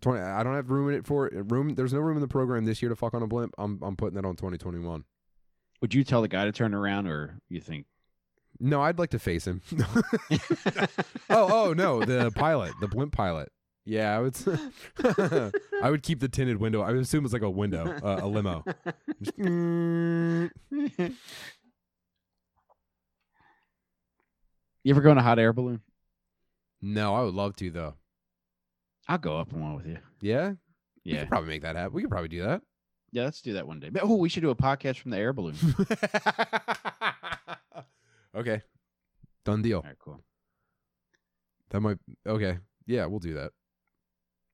[0.00, 1.74] 20, I don't have room in it for room.
[1.74, 3.54] There's no room in the program this year to fuck on a blimp.
[3.58, 5.04] I'm I'm putting that on 2021.
[5.80, 7.86] Would you tell the guy to turn around, or you think?
[8.58, 9.62] No, I'd like to face him.
[11.30, 13.50] oh, oh no, the pilot, the blimp pilot.
[13.86, 14.36] Yeah, I would.
[15.82, 16.82] I would keep the tinted window.
[16.82, 18.62] I would assume it's like a window, uh, a limo.
[19.22, 20.50] Just, mm.
[20.70, 21.14] you
[24.86, 25.80] ever go in a hot air balloon?
[26.82, 27.94] No, I would love to though.
[29.10, 29.98] I'll go up in one with you.
[30.20, 30.52] Yeah,
[31.02, 31.14] yeah.
[31.14, 31.94] we could probably make that happen.
[31.94, 32.62] We could probably do that.
[33.10, 33.24] yeah.
[33.24, 33.90] Let's do that one day.
[34.00, 35.56] Oh, we should do a podcast from the air balloon.
[38.36, 38.62] okay,
[39.44, 39.78] done deal.
[39.78, 40.20] All right, cool.
[41.70, 41.98] That might.
[42.24, 43.50] Okay, yeah, we'll do that.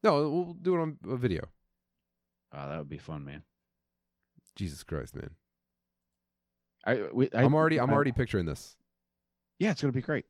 [0.02, 1.42] No, we'll do it on a video.
[2.54, 3.42] Oh, that would be fun, man.
[4.54, 5.28] Jesus Christ, man!
[6.86, 7.78] I, we, I I'm already.
[7.78, 8.74] I'm I- already picturing this.
[9.58, 10.24] Yeah, it's gonna be great.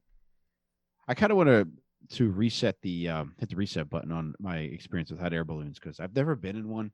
[1.07, 1.68] I kind of want to
[2.11, 5.79] to reset the um, hit the reset button on my experience with hot air balloons
[5.79, 6.93] because I've never been in one,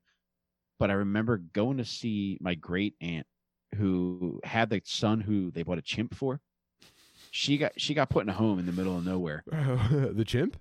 [0.79, 3.27] but I remember going to see my great aunt
[3.77, 6.41] who had the son who they bought a chimp for.
[7.31, 9.43] She got she got put in a home in the middle of nowhere.
[9.51, 10.59] the chimp.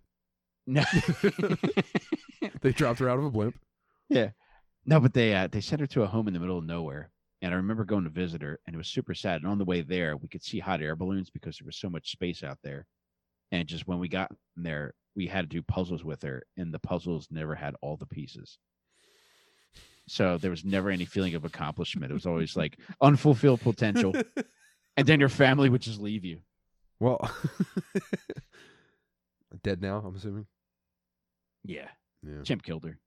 [0.67, 0.83] No,
[2.61, 3.59] They dropped her out of a blimp.
[4.09, 4.29] Yeah.
[4.85, 7.11] No, but they uh, they sent her to a home in the middle of nowhere.
[7.41, 9.41] And I remember going to visit her, and it was super sad.
[9.41, 11.89] And on the way there, we could see hot air balloons because there was so
[11.89, 12.85] much space out there.
[13.51, 16.79] And just when we got there, we had to do puzzles with her, and the
[16.79, 18.57] puzzles never had all the pieces.
[20.07, 22.11] So there was never any feeling of accomplishment.
[22.11, 24.13] It was always like unfulfilled potential,
[24.97, 26.39] and then your family would just leave you.
[26.99, 27.19] well,
[29.63, 30.01] dead now.
[30.05, 30.47] I'm assuming.
[31.63, 31.87] Yeah,
[32.25, 32.41] Yeah.
[32.43, 32.97] chimp killed her.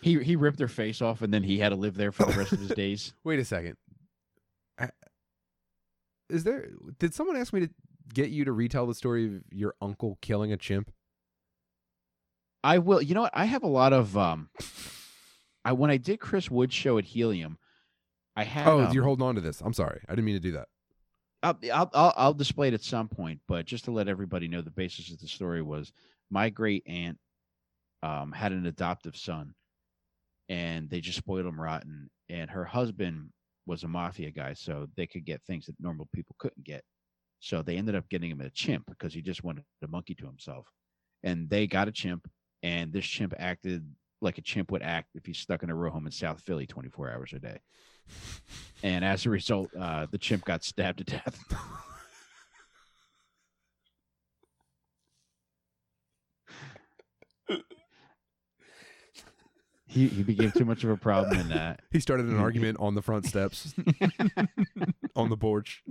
[0.00, 2.32] He he ripped her face off, and then he had to live there for the
[2.38, 3.14] rest of his days.
[3.24, 3.76] Wait a second.
[4.78, 4.90] I-
[6.28, 6.70] Is there?
[6.98, 7.70] Did someone ask me to
[8.12, 10.92] get you to retell the story of your uncle killing a chimp?
[12.62, 13.02] I will.
[13.02, 13.32] You know what?
[13.34, 14.48] I have a lot of um.
[15.64, 17.58] I when I did Chris Wood's show at Helium,
[18.36, 18.66] I had.
[18.66, 19.60] Oh, um, you're holding on to this.
[19.60, 20.00] I'm sorry.
[20.08, 20.68] I didn't mean to do that.
[21.42, 24.62] I'll, I'll I'll I'll display it at some point, but just to let everybody know,
[24.62, 25.92] the basis of the story was
[26.30, 27.18] my great aunt
[28.02, 29.54] um had an adoptive son,
[30.48, 32.10] and they just spoiled him rotten.
[32.30, 33.28] And her husband
[33.66, 36.82] was a mafia guy, so they could get things that normal people couldn't get.
[37.44, 40.24] So they ended up getting him a chimp because he just wanted a monkey to
[40.24, 40.66] himself.
[41.22, 42.26] And they got a chimp,
[42.62, 43.86] and this chimp acted
[44.22, 46.66] like a chimp would act if he's stuck in a row home in South Philly
[46.66, 47.58] 24 hours a day.
[48.82, 51.38] And as a result, uh, the chimp got stabbed to death.
[59.86, 61.80] he he became too much of a problem, in that.
[61.90, 63.74] He started an argument on the front steps,
[65.14, 65.82] on the porch.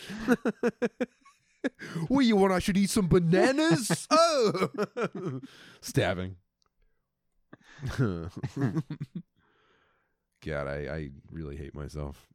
[2.08, 2.52] what you want?
[2.52, 4.06] I should eat some bananas?
[4.10, 4.68] oh,
[5.80, 6.36] stabbing.
[7.98, 8.30] God,
[10.66, 12.26] I, I really hate myself.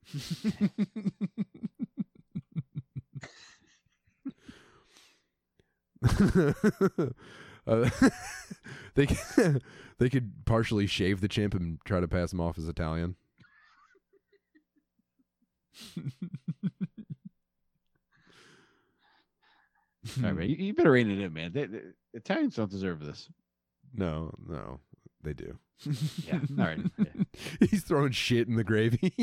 [7.68, 7.90] uh,
[8.96, 9.60] they c-
[9.98, 13.16] they could partially shave the chimp and try to pass him off as Italian.
[20.18, 20.38] All hmm.
[20.38, 21.52] right, man, you, you better rein it in, man.
[21.54, 21.82] They, they-
[22.14, 23.30] Italians don't deserve this.
[23.94, 24.80] No, no,
[25.24, 25.58] they do.
[26.26, 26.80] Yeah, all right.
[26.98, 27.06] yeah.
[27.70, 29.14] He's throwing shit in the gravy.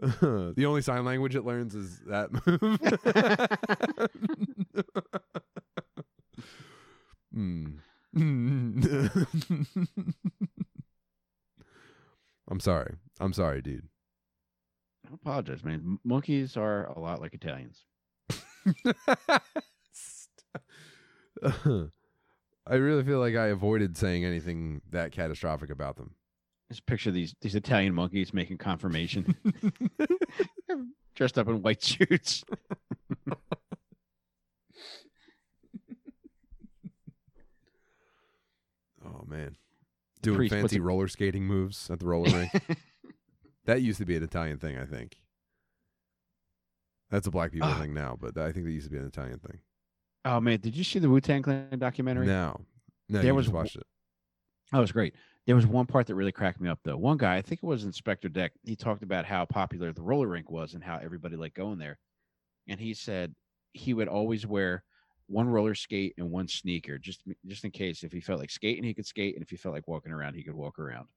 [0.00, 2.78] the only sign language it learns is that move.
[7.32, 7.76] Hmm.
[12.50, 12.96] I'm sorry.
[13.20, 13.86] I'm sorry, dude.
[15.08, 15.98] I apologize, man.
[16.04, 17.84] Monkeys are a lot like Italians.
[21.42, 26.14] I really feel like I avoided saying anything that catastrophic about them.
[26.70, 29.34] Just picture these these Italian monkeys making confirmation,
[31.14, 32.44] dressed up in white suits.
[39.04, 39.56] Oh man,
[40.22, 42.52] doing Priest fancy roller skating moves at the roller rink.
[43.66, 45.20] That used to be an Italian thing, I think.
[47.10, 47.78] That's a black people Ah.
[47.80, 49.60] thing now, but I think that used to be an Italian thing.
[50.24, 52.26] oh man, did you see the Wu Tang Clan documentary?
[52.26, 52.60] No,
[53.08, 53.86] no, There was just watched it.
[54.72, 55.14] That was great.
[55.46, 56.96] There was one part that really cracked me up though.
[56.96, 60.28] One guy, I think it was Inspectah Deck, he talked about how popular the roller
[60.28, 61.98] rink was and how everybody liked going there.
[62.68, 63.34] And he said
[63.72, 64.84] he would always wear
[65.26, 68.84] one roller skate and one sneaker, just just in case if he felt like skating,
[68.84, 71.08] he could skate, and if he felt like walking around, he could walk around.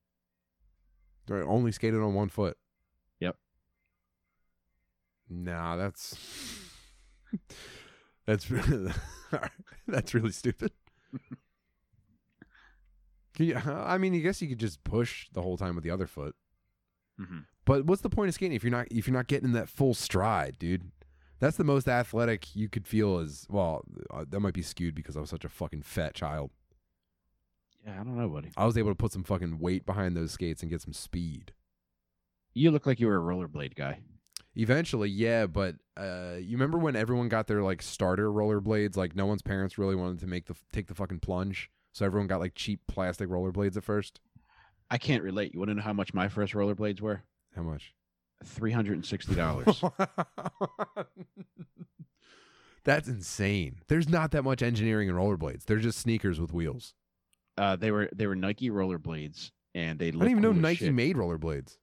[1.28, 2.58] They only skated on one foot.
[3.20, 3.38] Yep.
[5.30, 6.18] Nah, that's
[8.26, 8.92] that's really
[9.88, 10.72] that's really stupid.
[13.40, 16.06] You, I mean, I guess you could just push the whole time with the other
[16.06, 16.36] foot.
[17.20, 17.40] Mm-hmm.
[17.66, 19.96] But what's the point of skating if you're not if you're not getting that full
[19.96, 20.92] stride, dude?
[21.40, 23.84] That's the most athletic you could feel as well.
[24.12, 26.52] uh, That might be skewed because I was such a fucking fat child.
[27.86, 28.52] Yeah, I don't know, buddy.
[28.56, 31.52] I was able to put some fucking weight behind those skates and get some speed.
[32.54, 34.00] You look like you were a rollerblade guy.
[34.56, 38.96] Eventually, yeah, but uh, you remember when everyone got their like starter rollerblades?
[38.96, 42.28] Like no one's parents really wanted to make the take the fucking plunge, so everyone
[42.28, 44.20] got like cheap plastic rollerblades at first.
[44.92, 45.54] I can't relate.
[45.54, 47.24] You want to know how much my first rollerblades were?
[47.56, 47.96] How much?
[48.46, 49.82] Three hundred and sixty dollars.
[52.84, 53.80] That's insane.
[53.88, 55.64] There's not that much engineering in rollerblades.
[55.64, 56.94] They're just sneakers with wheels.
[57.58, 60.86] Uh, they were they were Nike rollerblades, and they I didn't even know cool Nike
[60.86, 60.94] shit.
[60.94, 61.78] made rollerblades.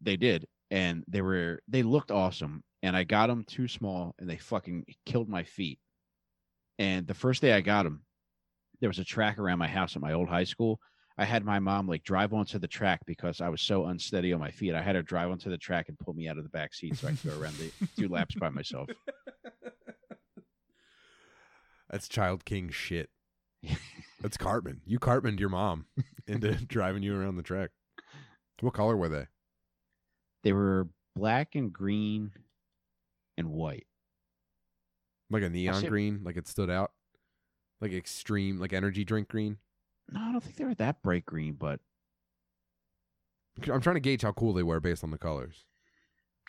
[0.00, 2.62] They did, and they were they looked awesome.
[2.82, 5.78] And I got them too small, and they fucking killed my feet.
[6.78, 8.04] And the first day I got them,
[8.80, 10.80] there was a track around my house at my old high school.
[11.18, 14.40] I had my mom like drive onto the track because I was so unsteady on
[14.40, 14.74] my feet.
[14.74, 16.96] I had her drive onto the track and pull me out of the back seat
[16.96, 18.88] so I could go around the two laps by myself.
[21.90, 23.10] That's child king shit.
[24.20, 24.82] That's Cartman.
[24.86, 25.86] You Cartmaned your mom
[26.26, 27.70] into driving you around the track.
[28.60, 29.26] What color were they?
[30.44, 32.32] They were black and green
[33.38, 33.86] and white.
[35.30, 36.92] Like a neon see- green, like it stood out,
[37.80, 39.58] like extreme, like energy drink green.
[40.10, 41.78] No, I don't think they were that bright green, but
[43.68, 45.64] I'm trying to gauge how cool they were based on the colors.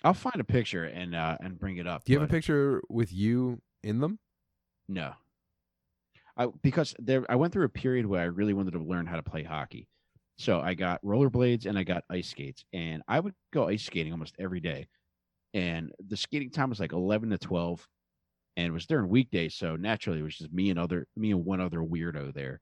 [0.03, 2.03] I'll find a picture and uh and bring it up.
[2.05, 4.17] Do you have a picture with you in them?
[4.88, 5.13] No.
[6.41, 9.15] I because there I went through a period where I really wanted to learn how
[9.15, 9.87] to play hockey.
[10.37, 14.11] So I got rollerblades and I got ice skates and I would go ice skating
[14.11, 14.87] almost every day.
[15.53, 17.87] And the skating time was like 11 to 12
[18.57, 21.45] and it was during weekdays so naturally it was just me and other me and
[21.45, 22.61] one other weirdo there.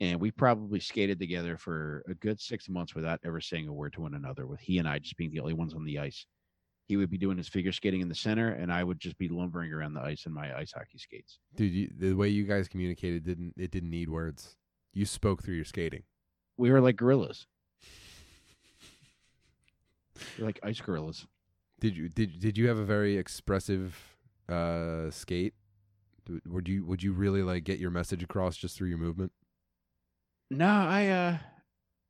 [0.00, 3.94] And we probably skated together for a good 6 months without ever saying a word
[3.94, 6.26] to one another with he and I just being the only ones on the ice.
[6.92, 9.26] He would be doing his figure skating in the center and I would just be
[9.26, 11.38] lumbering around the ice in my ice hockey skates.
[11.56, 14.56] Dude, you, the way you guys communicated didn't it didn't need words.
[14.92, 16.02] You spoke through your skating.
[16.58, 17.46] we were like gorillas.
[20.38, 21.24] We're like ice gorillas.
[21.80, 23.98] Did you did did you have a very expressive
[24.50, 25.54] uh skate?
[26.44, 29.32] Would you would you really like get your message across just through your movement?
[30.50, 31.38] No, I uh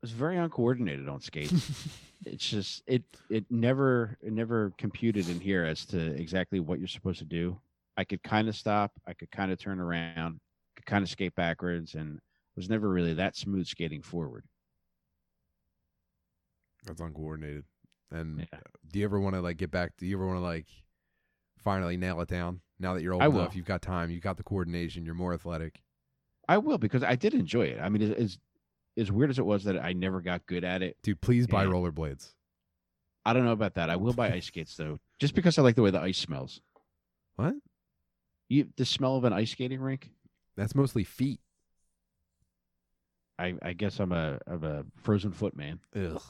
[0.03, 1.71] was very uncoordinated on skates.
[2.27, 6.89] it's just it it never it never computed in here as to exactly what you're
[6.89, 7.59] supposed to do.
[7.97, 10.41] I could kind of stop, I could kind of turn around,
[10.77, 12.21] could kind of skate backwards, and
[12.57, 14.45] was never really that smooth skating forward.
[16.85, 17.65] That's uncoordinated.
[18.11, 18.61] And Yeah.
[18.91, 19.97] do you ever want to like get back?
[19.97, 20.67] Do you ever want to like
[21.59, 22.61] finally nail it down?
[22.79, 23.57] Now that you're old I enough, will.
[23.57, 25.83] you've got time, you've got the coordination, you're more athletic.
[26.49, 27.81] I will because I did enjoy it.
[27.81, 28.39] I mean, as as,
[28.97, 31.67] as weird as it was that I never got good at it, Dude, please buy
[31.67, 32.33] rollerblades.
[33.25, 33.89] I don't know about that.
[33.89, 36.61] I will buy ice skates though, just because I like the way the ice smells.
[37.37, 37.55] What?
[38.49, 40.11] You the smell of an ice skating rink?
[40.57, 41.41] That's mostly feet.
[43.39, 45.81] I, I guess I'm a of a frozen foot man.
[45.97, 46.21] Ugh.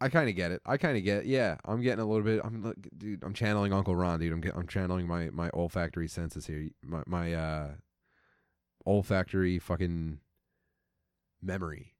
[0.00, 0.62] I kind of get it.
[0.64, 1.26] I kind of get.
[1.26, 2.40] Yeah, I'm getting a little bit.
[2.42, 3.22] I'm like, dude.
[3.22, 4.32] I'm channeling Uncle Ron, dude.
[4.32, 6.70] I'm I'm channeling my my olfactory senses here.
[6.82, 7.68] My my uh
[8.86, 10.20] olfactory fucking
[11.42, 11.94] memory.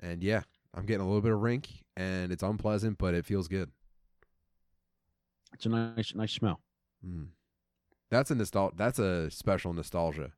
[0.00, 0.42] And yeah,
[0.74, 3.70] I'm getting a little bit of rink, and it's unpleasant, but it feels good.
[5.52, 6.60] It's a nice nice smell.
[7.06, 7.28] Mm.
[8.10, 8.76] That's a nostal.
[8.76, 10.32] That's a special nostalgia.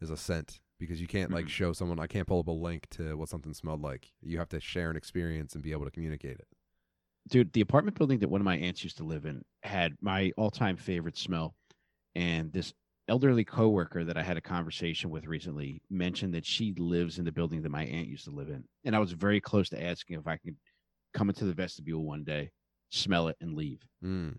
[0.00, 1.50] Is a scent because you can't like Mhm.
[1.50, 1.98] show someone.
[1.98, 4.12] I can't pull up a link to what something smelled like.
[4.20, 6.48] You have to share an experience and be able to communicate it.
[7.28, 10.30] dude the apartment building that one of my aunts used to live in had my
[10.36, 11.56] all-time favorite smell
[12.14, 12.72] and this
[13.08, 17.32] elderly coworker that i had a conversation with recently mentioned that she lives in the
[17.32, 20.18] building that my aunt used to live in and i was very close to asking
[20.18, 20.56] if i could
[21.14, 22.50] come into the vestibule one day
[22.90, 24.38] smell it and leave Mm.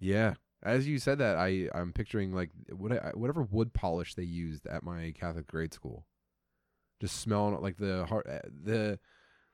[0.00, 0.34] Yeah.
[0.62, 4.82] As you said that, I I'm picturing like what whatever wood polish they used at
[4.82, 6.06] my Catholic grade school.
[7.00, 8.98] Just smelling like the har- uh, the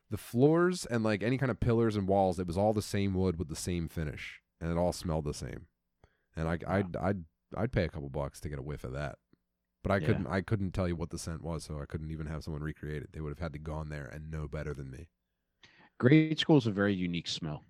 [0.08, 2.38] the floors and like any kind of pillars and walls.
[2.38, 5.34] It was all the same wood with the same finish, and it all smelled the
[5.34, 5.66] same.
[6.36, 7.24] And I I'd I'd
[7.57, 9.18] I'd pay a couple bucks to get a whiff of that.
[9.82, 10.07] But I Yeah.
[10.07, 12.62] couldn't I couldn't tell you what the scent was, so I couldn't even have someone
[12.62, 13.12] recreate it.
[13.12, 15.09] They would have had to gone there and know better than me.
[15.98, 17.64] grade school is a very unique smell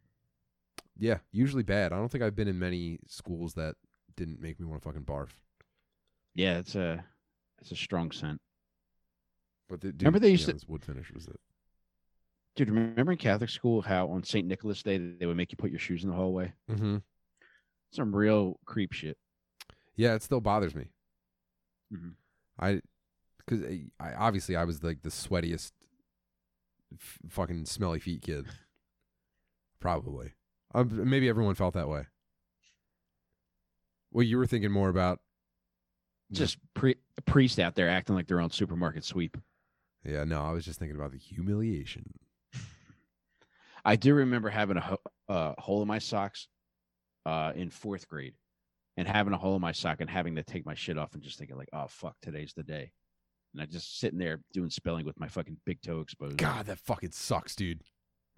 [0.96, 1.92] Yeah, usually bad.
[1.92, 3.76] I don't think I've been in many schools that
[4.16, 5.30] didn't make me want to fucking barf.
[6.34, 7.04] yeah it's a
[7.60, 8.40] it's a strong scent
[9.68, 11.40] But the, dude, Remember they used yeah, to- wood finish was it.
[12.56, 15.70] dude remember in catholic school how on st nicholas day they would make you put
[15.70, 16.98] your shoes in the hallway Mm-hmm.
[17.92, 19.16] some real creep shit
[19.96, 20.86] Yeah, it still bothers me.
[21.92, 22.14] Mhm.
[22.58, 22.80] I,
[23.38, 23.62] because
[23.98, 25.72] I obviously I was like the sweatiest,
[26.94, 28.46] f- fucking smelly feet kid.
[29.80, 30.32] Probably.
[30.74, 32.06] Um, maybe everyone felt that way.
[34.12, 35.20] Well, you were thinking more about.
[36.32, 39.36] just pre- priest out there acting like their own supermarket sweep
[40.04, 42.04] Yeah, no, I was just thinking about the humiliation.
[43.84, 46.48] I do remember having a ho- uh, hole in my socks
[47.26, 48.34] uh, in fourth grade,
[49.00, 51.22] and having a hole in my sock and having to take my shit off and
[51.22, 52.92] just thinking like, "Oh fuck, today's the day,"
[53.54, 56.36] and I just sitting there doing spelling with my fucking big toe exposed.
[56.36, 57.82] God, that fucking sucks, dude.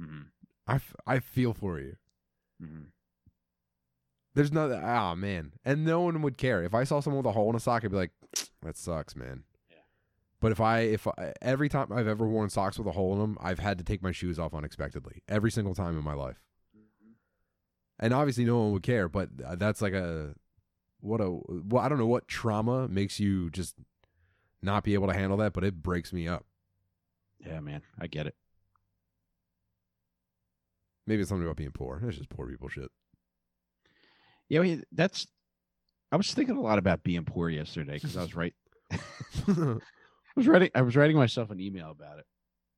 [0.00, 0.26] Mhm,
[0.66, 1.96] I, f- I feel for you.
[2.62, 2.86] mhm.
[4.34, 5.52] There's no, ah, man.
[5.64, 6.62] And no one would care.
[6.62, 8.12] If I saw someone with a hole in a sock, I'd be like,
[8.62, 9.44] that sucks, man.
[9.68, 9.76] Yeah.
[10.40, 13.18] But if I, if I, every time I've ever worn socks with a hole in
[13.18, 15.22] them, I've had to take my shoes off unexpectedly.
[15.28, 16.40] Every single time in my life.
[17.98, 20.34] And obviously no one would care, but uh, that's like a,
[21.03, 23.74] what a, well, I don't know what trauma makes you just
[24.62, 26.46] not be able to handle that, but it breaks me up.
[27.44, 28.36] Yeah, man, I get it.
[31.07, 32.00] Maybe it's something about being poor.
[32.07, 32.90] It's just poor people shit.
[34.48, 35.26] Yeah, that's.
[36.12, 38.55] I was thinking a lot about being poor yesterday because I was right.
[39.48, 39.78] I
[40.36, 40.70] was writing.
[40.74, 42.26] I was writing myself an email about it,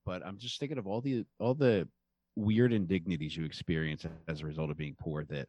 [0.07, 1.87] but I'm just thinking of all the all the
[2.37, 5.49] weird indignities you experience as a result of being poor that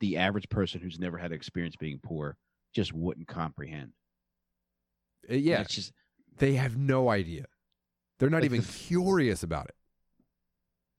[0.00, 2.36] the average person who's never had experience being poor
[2.74, 3.92] just wouldn't comprehend.
[5.30, 5.60] Uh, yeah.
[5.60, 5.92] it's just
[6.38, 7.46] They have no idea.
[8.18, 9.74] They're not Like even the curious about it.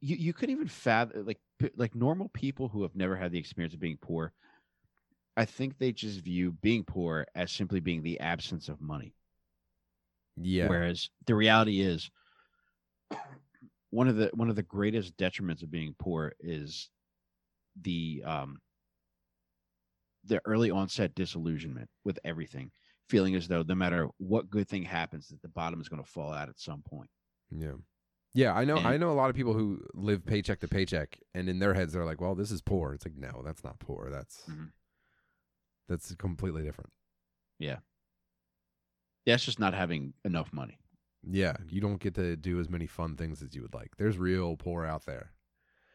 [0.02, 1.40] you you couldn't even fathom like
[1.76, 4.34] like normal people who have never had the experience of being poor.
[5.36, 9.14] I think they just view being poor as simply being the absence of money.
[10.38, 10.68] Yeah.
[10.68, 12.10] Whereas the reality is
[13.90, 16.90] one of the one of the greatest detriments of being poor is
[17.82, 18.60] the um
[20.24, 22.72] the early onset disillusionment with everything,
[23.10, 26.10] feeling as though no matter what good thing happens, that the bottom is going to
[26.10, 27.10] fall out at some point.
[27.52, 27.74] Yeah.
[28.36, 31.50] Yeah, I know I know a lot of people who live paycheck to paycheck and
[31.50, 34.10] in their heads they're like, "Well, this is poor." It's like, "No, that's not poor.
[34.12, 34.72] That's Mhm.
[35.88, 36.92] that's completely different."
[37.58, 37.80] Yeah,
[39.26, 40.78] that's just not having enough money.
[41.24, 43.98] Yeah, you don't get to do as many fun things as you would like.
[43.98, 45.32] There's real poor out there.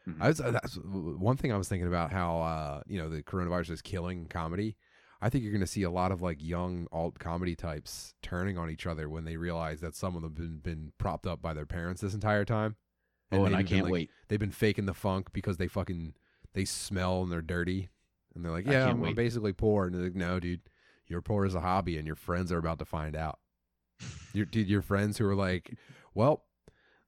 [0.07, 0.17] Mhm.
[0.21, 3.23] I was uh, that's one thing I was thinking about how uh, you know, the
[3.23, 4.75] coronavirus is killing comedy.
[5.21, 8.57] I think you're going to see a lot of like young alt comedy types turning
[8.57, 11.41] on each other when they realize that some of them have been, been propped up
[11.41, 12.75] by their parents this entire time.
[13.31, 14.09] oh, and I can't like, wait.
[14.27, 16.13] they've been faking the funk because they fucking
[16.53, 17.89] they smell and they're dirty
[18.35, 20.61] and they're like yeah I'm, I'm basically poor and they're like no dude
[21.07, 23.39] you're poor as a hobby and your friends are about to find out
[24.33, 25.75] your dude your friends who are like
[26.13, 26.43] well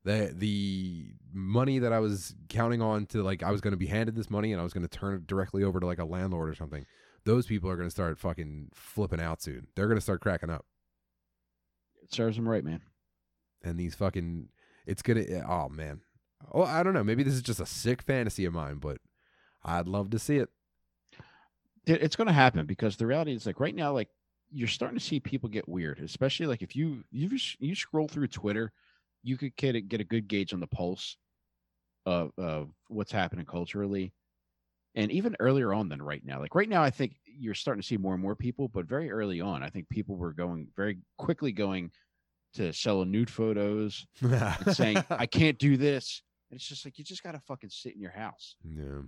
[0.08, 3.86] the the money that I was counting on to like I was going to be
[3.88, 6.06] handed this money and I was going to turn it directly over to like a
[6.06, 6.86] landlord or something
[7.26, 9.68] those people are going to start fucking flipping out soon.
[9.76, 10.66] They're going to start cracking up.
[12.02, 12.82] It serves them right, man.
[13.64, 14.48] and these fucking
[14.86, 16.02] it's gonna eh, oh man.
[16.54, 17.04] Oh i don't know.
[17.04, 18.98] Maybe this is just a sick fantasy of mine but
[19.66, 20.50] i'd love to see it.
[21.86, 24.10] It- It's going to happen because the reality is like right now, like
[24.52, 27.30] you're starting to see people get weird, especially like if you you
[27.60, 28.72] you scroll through Twitter,
[29.28, 31.18] you could get a, get a good gauge on the pulse
[32.06, 34.14] of of what's happening culturally,
[34.96, 36.40] and even earlier on than right now.
[36.40, 39.12] Like right now, I think you're starting to see more and more people, but very
[39.12, 41.92] early on, I think people were going very quickly going
[42.54, 47.04] to sell nude photos and saying, "I can't do this." And it's just like you
[47.04, 49.02] just got to fucking sit in your house yeah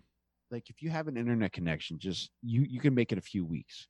[0.51, 3.45] like if you have an internet connection, just you you can make it a few
[3.45, 3.87] weeks.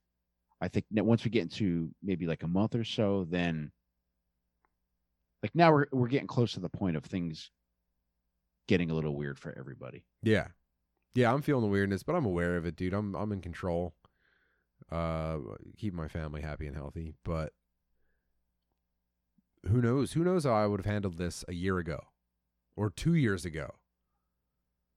[0.62, 3.72] I think once we get into maybe like a month or so, then
[5.44, 7.52] like now we're we're getting close to the point of things
[8.68, 10.06] getting a little weird for everybody.
[10.22, 10.48] Yeah.
[11.16, 12.94] Yeah, I'm feeling the weirdness, but I'm aware of it, dude.
[12.94, 13.96] I'm I'm in control.
[14.92, 15.38] Uh
[15.78, 17.54] keep my family happy and healthy, but
[19.68, 20.14] who knows?
[20.14, 22.00] Who knows how I would have handled this a year ago
[22.76, 23.76] or 2 years ago?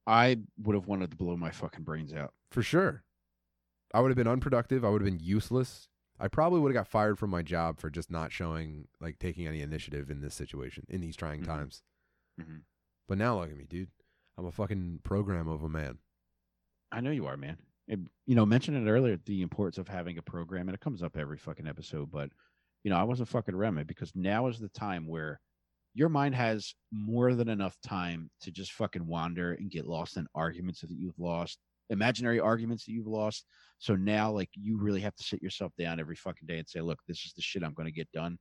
[0.07, 2.33] I would have wanted to blow my fucking brains out.
[2.51, 3.05] For sure.
[3.95, 4.85] I would have been unproductive.
[4.85, 5.89] I would have been useless.
[6.23, 9.45] I probably would have got fired from my job for just not showing, like, taking
[9.49, 11.47] any initiative in this situation, in these trying Mhm.
[11.47, 11.83] times.
[12.41, 12.65] Mhm.
[13.09, 13.91] But now look at me, dude.
[14.39, 15.99] I'm a fucking program of a man.
[16.93, 17.59] I know you are, man.
[17.89, 21.03] It, you know, mentioned it earlier, the importance of having a program, and it comes
[21.03, 22.11] up every fucking episode.
[22.13, 22.31] But
[22.85, 25.41] you know, I wasn't fucking around because now is the time where
[25.95, 30.27] your mind has more than enough time to just fucking wander and get lost in
[30.35, 31.61] arguments that you've lost,
[31.93, 33.47] imaginary arguments that you've lost.
[33.79, 36.81] So now, like, you really have to sit yourself down every fucking day and say,
[36.81, 38.39] "Look, this is the shit I'm going to get done.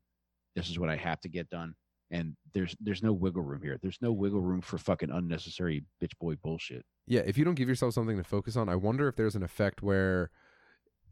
[0.56, 1.74] This is what I have to get done."
[2.12, 3.78] And there's there's no wiggle room here.
[3.82, 6.86] There's no wiggle room for fucking unnecessary bitch boy bullshit.
[7.08, 9.44] Yeah, if you don't give yourself something to focus on, I wonder if there's an
[9.44, 10.30] effect where,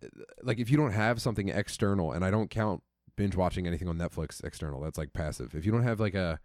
[0.03, 0.07] uh,
[0.43, 2.83] like, if you don't have something external, and I don't count
[3.15, 5.55] binge watching anything on Netflix external, that's like passive.
[5.55, 6.39] If you don't have like a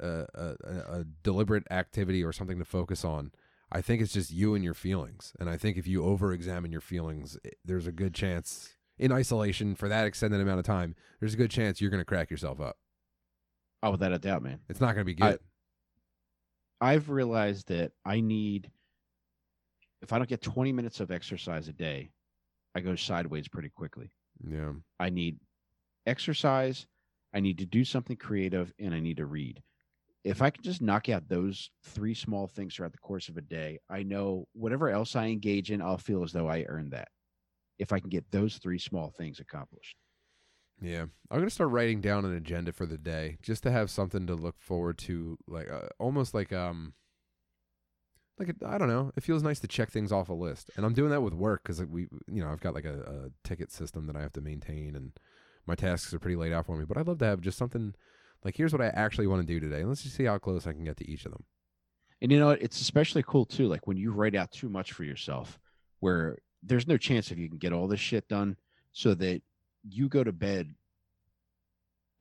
[0.00, 3.32] a, a, a deliberate activity or something to focus on,
[3.74, 5.32] I think it's just you and your feelings.
[5.40, 9.10] And I think if you over examine your feelings, it- there's a good chance in
[9.10, 12.30] isolation for that extended amount of time, there's a good chance you're going to crack
[12.30, 12.78] yourself up.
[13.82, 14.60] Oh, without a doubt, man.
[14.68, 15.40] It's not going to be I- good.
[16.80, 18.70] I've realized that I need,
[20.02, 22.12] if I don't get 20 minutes of exercise a day,
[22.74, 24.10] I go sideways pretty quickly.
[24.46, 24.72] yeah.
[25.00, 25.38] I need
[26.06, 26.86] exercise,
[27.32, 29.62] I need to do something creative, and I need to read.
[30.24, 33.42] If I can just knock out those three small things throughout the course of a
[33.42, 37.08] day, I know whatever else I engage in, I'll feel as though I earned that.
[37.78, 39.96] If I can get those three small things accomplished.
[40.80, 44.26] Yeah, I'm gonna start writing down an agenda for the day just to have something
[44.26, 46.94] to look forward to, like uh, almost like um,
[48.38, 49.12] like I I don't know.
[49.16, 51.62] It feels nice to check things off a list, and I'm doing that with work
[51.62, 54.40] because we, you know, I've got like a, a ticket system that I have to
[54.40, 55.12] maintain, and
[55.66, 56.84] my tasks are pretty laid out for me.
[56.84, 57.94] But I'd love to have just something
[58.44, 60.72] like here's what I actually want to do today, let's just see how close I
[60.72, 61.44] can get to each of them.
[62.22, 62.62] And you know what?
[62.62, 63.66] It's especially cool too.
[63.66, 65.58] Like when you write out too much for yourself,
[66.00, 68.56] where there's no chance if you can get all this shit done,
[68.92, 69.42] so that
[69.88, 70.74] you go to bed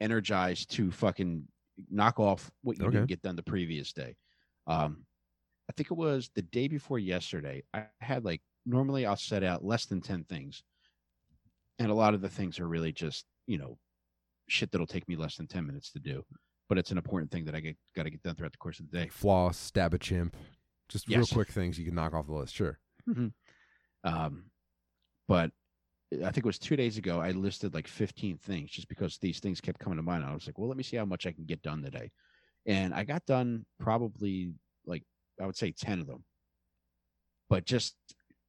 [0.01, 1.47] energized to fucking
[1.89, 2.91] knock off what you Okay.
[2.97, 4.15] didn't get done the previous day.
[4.67, 5.05] Um,
[5.69, 7.63] I think it was the day before yesterday.
[7.73, 10.63] I had like normally I'll set out less than ten things,
[11.79, 13.77] and a lot of the things are really just you know
[14.47, 16.23] shit that'll take me less than ten minutes to do.
[16.69, 18.79] But it's an important thing that I get got to get done throughout the course
[18.79, 19.07] of the day.
[19.09, 20.35] Floss, stab a chimp,
[20.89, 22.55] just real quick things you can knock off the list.
[22.55, 22.79] Sure.
[24.03, 24.45] Um,
[25.27, 25.51] but
[26.21, 27.19] I think it was two days ago.
[27.19, 30.23] I listed like 15 things just because these things kept coming to mind.
[30.23, 32.11] I was like, well, let me see how much I can get done today.
[32.65, 34.53] And I got done probably
[34.85, 35.03] like,
[35.41, 36.23] I would say 10 of them.
[37.49, 37.95] But just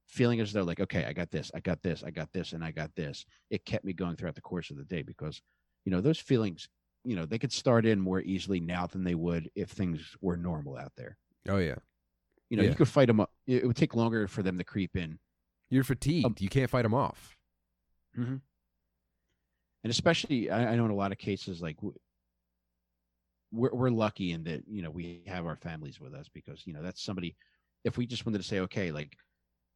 [0.07, 2.63] feeling as though, like, okay, I got this, I got this, I got this, and
[2.65, 3.25] I got this.
[3.51, 5.41] It kept me going throughout the course of the day because,
[5.85, 6.69] you know, those feelings,
[7.05, 10.37] you know, they could start in more easily now than they would if things were
[10.37, 11.17] normal out there.
[11.49, 11.77] Oh yeah.
[12.51, 12.71] You know, Yeah.
[12.71, 13.31] you could fight them up.
[13.47, 15.19] It would take longer for them to creep in
[15.71, 16.27] You're fatigued.
[16.27, 17.37] Um, you can't fight them off.
[18.17, 18.41] and
[19.85, 21.77] especially I, I know in a lot of cases like
[23.53, 26.73] we're, we're lucky in that you know we have our families with us because you
[26.73, 27.37] know that's somebody
[27.85, 29.17] if we just wanted to say okay like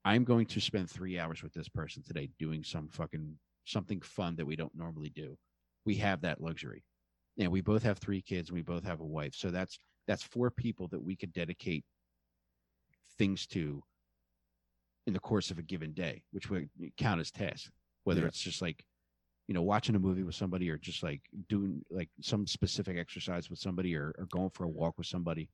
[0.05, 4.37] i'm going to spend three hours with this person today doing some fucking something fun
[4.37, 5.37] that we don't normally do
[5.89, 6.85] we have that luxury.
[7.39, 9.35] And we both have three kids and we both have a wife.
[9.35, 11.83] So that's that's four people that we could dedicate
[13.17, 13.83] things to
[15.07, 17.71] in the course of a given day which would count as tasks
[18.05, 18.27] whether Yeah.
[18.29, 18.85] it's just like
[19.49, 23.49] you know watching a movie with somebody or just like doing like some specific exercise
[23.49, 25.49] with somebody or, or going for a walk with somebody.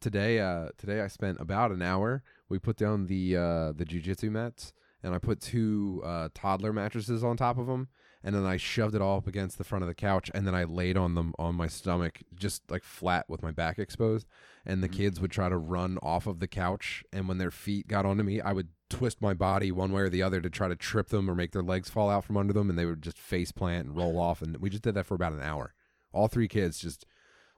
[0.00, 2.22] Today uh today i spent about an hour.
[2.48, 4.72] We put down the uh the jujitsu mats
[5.02, 7.88] and i put two uh toddler mattresses on top of them
[8.26, 10.54] and then i shoved it all up against the front of the couch and then
[10.54, 14.26] i laid on them on my stomach just like flat with my back exposed
[14.66, 14.92] and the Mhm.
[14.92, 18.22] kids would try to run off of the couch and when their feet got onto
[18.24, 21.08] me i would twist my body one way or the other to try to trip
[21.08, 23.50] them or make their legs fall out from under them and they would just face
[23.52, 25.72] plant and roll off and we just did that for about an hour
[26.12, 27.06] all three kids just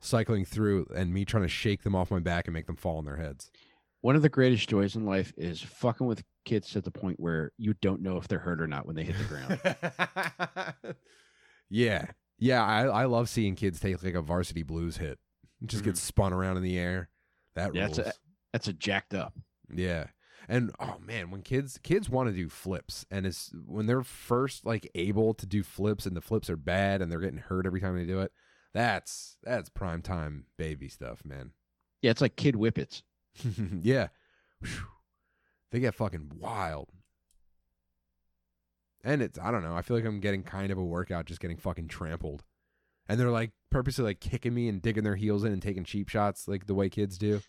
[0.01, 2.99] cycling through and me trying to shake them off my back and make them fall
[2.99, 3.51] on their heads.
[4.01, 7.53] one of the greatest joys in life is fucking with kids to the point where
[7.59, 9.25] you don't know if they're hurt or not when they hit the
[10.75, 10.95] ground
[11.71, 12.07] yeah.
[12.39, 15.19] Yeah, I, I love seeing kids take like a varsity blues hit.
[15.67, 17.09] Just get spun around in the air.
[17.57, 17.77] That Mm-hmm.
[17.77, 17.99] Yeah, rules.
[17.99, 18.13] it's a-
[18.53, 19.35] that's a jacked up
[19.73, 20.07] Yeah.
[20.49, 24.65] And oh man, when kids kids want to do flips and it's when they're first
[24.65, 27.81] like able to do flips and the flips are bad and they're getting hurt every
[27.81, 28.33] time they do it,
[28.73, 31.51] That's that's prime time baby stuff, man.
[32.01, 33.03] Yeah, it's like kid whippets.
[33.83, 34.09] yeah.
[34.61, 34.71] Whew.
[35.71, 36.89] They get fucking wild.
[39.05, 41.41] And it's I don't know, I feel like I'm getting kind of a workout just
[41.41, 42.45] getting fucking trampled.
[43.09, 46.09] And they're like purposely like kicking me and digging their heels in and taking cheap
[46.09, 47.41] shots like the way kids do.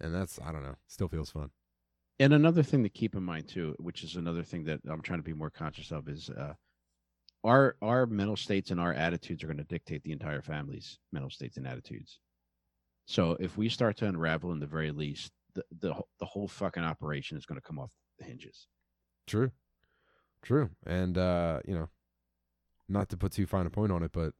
[0.00, 1.50] And that's I don't know, still feels fun.
[2.20, 5.18] And another thing to keep in mind too, which is another thing that I'm trying
[5.18, 6.54] to be more conscious of, is uh,
[7.42, 11.30] our our mental states and our attitudes are going to dictate the entire family's mental
[11.30, 12.20] states and attitudes.
[13.06, 16.82] So if we start to unravel in the very least, the the, the whole fucking
[16.82, 18.66] operation is going to come off the hinges.
[19.26, 19.50] True.
[20.42, 20.70] True.
[20.86, 21.88] And uh, you know,
[22.88, 24.32] not to put too fine a point on it, but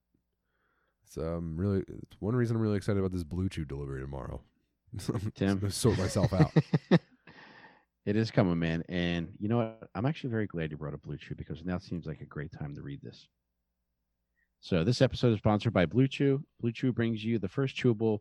[1.07, 4.41] it's um really it's one reason I'm really excited about this Blue Chew delivery tomorrow.
[5.35, 5.71] Tim.
[5.71, 6.53] sort myself out.
[8.07, 8.85] it is coming, man.
[8.89, 9.89] And you know what?
[9.95, 12.53] I'm actually very glad you brought up Blue Chew because now seems like a great
[12.53, 13.27] time to read this.
[14.61, 16.45] So this episode is sponsored by Blue Chew.
[16.61, 18.21] Blue Chew brings you the first chewable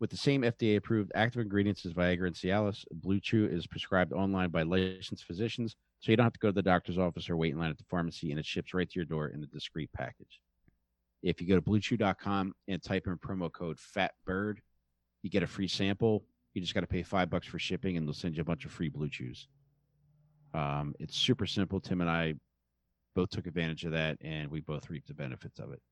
[0.00, 2.84] with the same FDA-approved active ingredients as Viagra and Cialis.
[2.92, 6.52] Blue Chew is prescribed online by licensed physicians, so you don't have to go to
[6.52, 8.98] the doctor's office or wait in line at the pharmacy, and it ships right to
[8.98, 10.40] your door in a discreet package.
[11.22, 14.58] If you go to bluechew.com and type in promo code FATBIRD,
[15.22, 16.24] you get a free sample.
[16.54, 18.64] You just got to pay five bucks for shipping, and they'll send you a bunch
[18.64, 19.48] of free Blue Chews.
[20.54, 21.80] Um, it's super simple.
[21.80, 22.34] Tim and I
[23.16, 25.82] both took advantage of that, and we both reaped the benefits of it.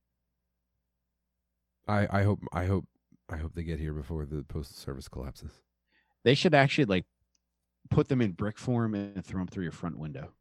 [1.89, 2.85] I, I hope I hope
[3.29, 5.51] I hope they get here before the postal service collapses.
[6.25, 7.05] They should actually like
[7.91, 10.33] put them in brick form and throw them through your front window.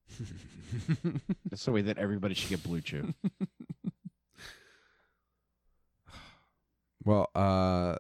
[1.50, 3.14] That's the way that everybody should get Blue Chew.
[7.04, 7.96] well, uh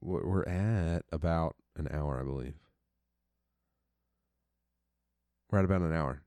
[0.00, 2.54] we're we're at about an hour, I believe.
[5.50, 6.22] We're at about an hour.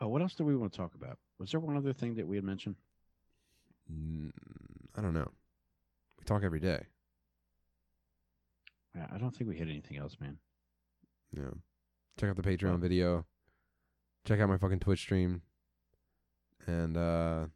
[0.00, 1.18] Oh, what else do we want to talk about?
[1.38, 2.76] Was there one other thing that we had mentioned?
[3.92, 4.30] Mm,
[4.96, 5.30] I don't know.
[6.18, 6.86] We talk every day.
[8.94, 10.38] Yeah, I don't think we hit anything else, man.
[11.32, 11.50] Yeah.
[12.18, 12.76] Check out the Patreon Oh.
[12.78, 13.26] video.
[14.26, 15.42] Check out my fucking Twitch stream.
[16.66, 17.46] And uh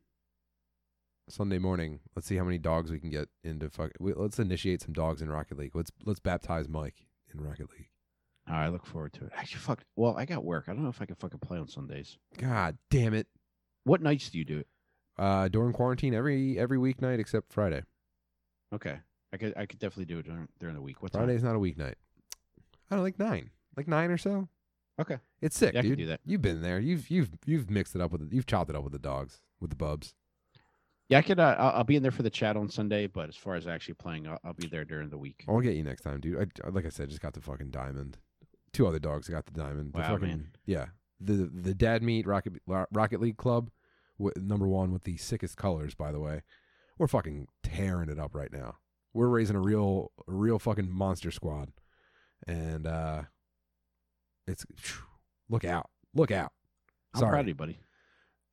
[1.29, 4.83] Sunday morning, let's see how many dogs we can get into fuck we, let's initiate
[4.83, 5.75] some dogs in Rocket League.
[5.75, 7.89] Let's let's baptize Mike in Rocket League.
[8.49, 9.33] Right, I look forward to it.
[9.37, 9.85] Actually, fuck.
[9.97, 10.65] Well, I got work.
[10.69, 12.19] I don't know if I can fucking play on Sundays.
[12.37, 13.29] God damn it.
[13.85, 14.67] What nights do you do it?
[15.19, 17.83] Uh during quarantine every every weeknight except Friday.
[18.75, 19.01] Okay,
[19.33, 21.03] I could I could definitely do it during during the week.
[21.03, 21.23] What time?
[21.25, 21.95] Friday's not a weeknight.
[22.91, 23.51] I don't like nine.
[23.77, 24.49] Like nine or so.
[25.01, 25.19] Okay.
[25.41, 26.21] It's sick, Yeah, I can do that.
[26.25, 26.79] You've been there.
[26.79, 28.33] You've you've you've mixed it up with it.
[28.33, 30.15] You've chopped it up with the dogs, with the bubs.
[31.09, 31.41] Yeah, I could.
[31.41, 33.67] Uh, I'll, I'll be in there for the chat on Sunday, but as far as
[33.67, 35.45] actually playing, I'll, I'll be there during the week.
[35.49, 36.53] I'll get you next time, dude.
[36.65, 38.19] I, like I said, just got the fucking diamond.
[38.73, 39.93] Two other dogs got the diamond.
[39.93, 40.49] The Wow, fucking, man.
[40.67, 40.87] Yeah,
[41.21, 43.71] the the Dad Meat Rocket Rocket League Club,
[44.19, 45.95] wi- number one with the sickest colors.
[45.95, 46.43] By the way,
[46.99, 48.77] we're fucking tearing it up right now.
[49.15, 51.71] We're raising a real a real fucking monster squad,
[52.47, 53.23] and uh
[54.47, 54.65] it's
[55.49, 56.53] look out, look out.
[57.15, 57.79] I'm proud of you, buddy.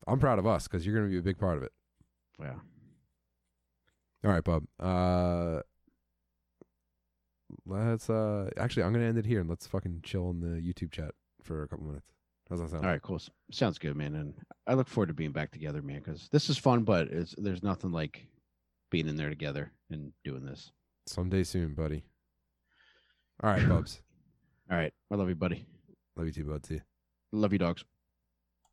[0.08, 1.72] I'm proud of us because you're gonna be a big part of it.
[2.40, 2.56] yeah
[4.24, 4.64] All right, bub.
[4.80, 5.62] Uh,
[7.66, 10.92] let's uh, actually, I'm gonna end it here and let's fucking chill in the YouTube
[10.92, 11.12] chat
[11.44, 12.12] for a couple minutes.
[12.50, 12.84] How's that sound?
[12.84, 13.22] All right, cool.
[13.52, 14.16] Sounds good, man.
[14.16, 14.34] And
[14.66, 17.62] I look forward to being back together, man, because this is fun, but it's, there's
[17.62, 18.26] nothing like
[18.90, 20.72] being in there together and doing this.
[21.06, 22.04] Someday soon, buddy.
[23.42, 24.02] All right, bubs.
[24.72, 24.94] All right.
[25.12, 25.66] I love you, buddy.
[26.16, 26.66] Love you too, bud.
[26.66, 26.82] See ya.
[27.32, 27.84] Love you, dogs.